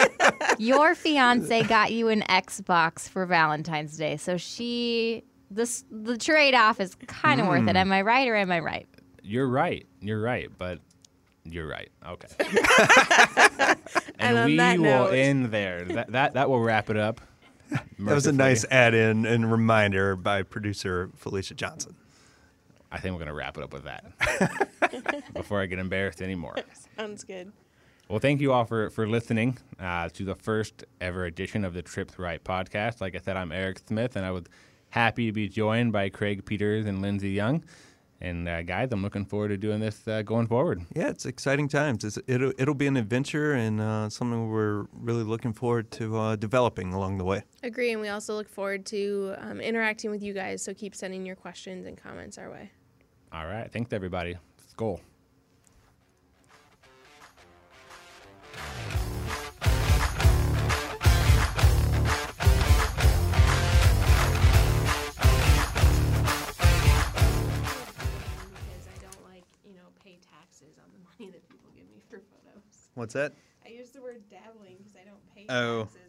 Your 0.60 0.94
fiance 0.94 1.64
got 1.64 1.92
you 1.92 2.10
an 2.10 2.22
Xbox 2.30 3.10
for 3.10 3.26
Valentine's 3.26 3.98
Day. 3.98 4.16
So 4.18 4.38
she 4.38 5.24
this 5.52 5.86
the 5.92 6.18
trade 6.18 6.54
off 6.56 6.80
is 6.80 6.96
kind 7.08 7.40
of 7.42 7.48
worth 7.48 7.68
it. 7.68 7.76
Am 7.76 7.92
I 7.92 8.02
right 8.02 8.28
or 8.28 8.36
am 8.36 8.52
I 8.52 8.60
right? 8.60 8.88
You're 9.24 9.48
right. 9.48 9.86
You're 10.02 10.22
right, 10.22 10.50
but 10.58 10.80
you're 11.44 11.68
right. 11.68 11.90
Okay. 12.06 12.28
And 14.18 14.38
and 14.38 14.46
we 14.48 14.58
will 14.58 15.06
note- 15.06 15.14
end 15.14 15.46
there. 15.52 15.84
That, 15.86 16.12
that 16.14 16.34
that 16.34 16.50
will 16.50 16.62
wrap 16.62 16.90
it 16.90 16.98
up. 16.98 17.22
That 18.00 18.14
was 18.14 18.28
a 18.28 18.32
nice 18.32 18.66
add-in 18.70 19.26
and 19.26 19.52
reminder 19.52 20.16
by 20.16 20.44
producer 20.44 21.10
Felicia 21.16 21.56
Johnson. 21.56 21.96
I 22.92 23.00
think 23.00 23.14
we're 23.14 23.20
going 23.20 23.28
to 23.30 23.34
wrap 23.34 23.58
it 23.58 23.64
up 23.64 23.74
with 23.74 23.86
that 23.86 25.34
before 25.34 25.62
I 25.62 25.66
get 25.66 25.80
embarrassed 25.80 26.22
anymore. 26.22 26.56
Sounds 26.98 27.24
good. 27.24 27.52
Well, 28.08 28.20
thank 28.20 28.40
you 28.40 28.54
all 28.54 28.66
for, 28.66 28.90
for 28.92 29.08
listening 29.08 29.58
uh, 29.80 30.10
to 30.10 30.24
the 30.26 30.36
first 30.36 30.84
ever 31.02 31.26
edition 31.26 31.66
of 31.66 31.74
the 31.74 31.82
Trips 31.82 32.20
Right 32.20 32.42
podcast. 32.44 33.02
Like 33.02 33.16
I 33.16 33.20
said, 33.20 33.36
I'm 33.36 33.52
Eric 33.52 33.80
Smith, 33.88 34.16
and 34.16 34.24
I 34.26 34.32
was 34.32 34.44
happy 34.96 35.26
to 35.26 35.34
be 35.34 35.50
joined 35.50 35.92
by 35.92 36.08
Craig 36.08 36.46
Peters 36.46 36.86
and 36.86 37.02
Lindsay 37.02 37.32
Young. 37.32 37.66
And 38.22 38.48
uh, 38.48 38.62
guys, 38.62 38.88
I'm 38.94 39.04
looking 39.04 39.26
forward 39.26 39.50
to 39.50 39.58
doing 39.58 39.82
this 39.82 40.08
uh, 40.08 40.22
going 40.22 40.48
forward. 40.48 40.84
Yeah, 40.96 41.10
it's 41.10 41.26
exciting 41.26 41.68
times. 41.68 42.06
It's, 42.06 42.18
it'll, 42.28 42.54
it'll 42.58 42.74
be 42.76 42.88
an 42.88 42.96
adventure 42.96 43.52
and 43.52 43.82
uh, 43.82 44.10
something 44.10 44.50
we're 44.50 44.86
really 44.94 45.24
looking 45.24 45.52
forward 45.52 45.92
to 45.92 46.18
uh, 46.18 46.36
developing 46.38 46.94
along 46.94 47.18
the 47.18 47.26
way. 47.26 47.44
Agree, 47.62 47.92
and 47.92 48.00
we 48.00 48.08
also 48.08 48.36
look 48.36 48.48
forward 48.48 48.86
to 48.86 49.36
um, 49.40 49.60
interacting 49.60 50.12
with 50.12 50.24
you 50.24 50.32
guys. 50.34 50.64
So 50.64 50.74
keep 50.74 50.96
sending 50.96 51.26
your 51.26 51.36
questions 51.36 51.86
and 51.86 51.98
comments 52.02 52.38
our 52.38 52.50
way. 52.50 52.72
All 53.34 53.48
right. 53.48 53.70
Thanks, 53.70 53.92
everybody. 53.92 54.38
Skol. 54.74 54.96
Because 54.96 55.15
taxes 70.66 70.80
on 70.82 70.90
the 70.94 71.00
money 71.20 71.32
that 71.32 71.48
people 71.50 71.70
give 71.76 71.88
me 71.90 72.02
for 72.10 72.20
photos. 72.20 72.90
What's 72.96 73.14
that? 73.14 73.34
I 73.66 73.70
use 73.70 73.90
the 73.92 74.02
word 74.02 74.22
dabbling 74.30 74.78
because 74.78 74.96
I 74.96 75.06
don't 75.06 75.22
pay 75.34 75.46
Oh. 75.50 75.84
taxes 75.86 76.05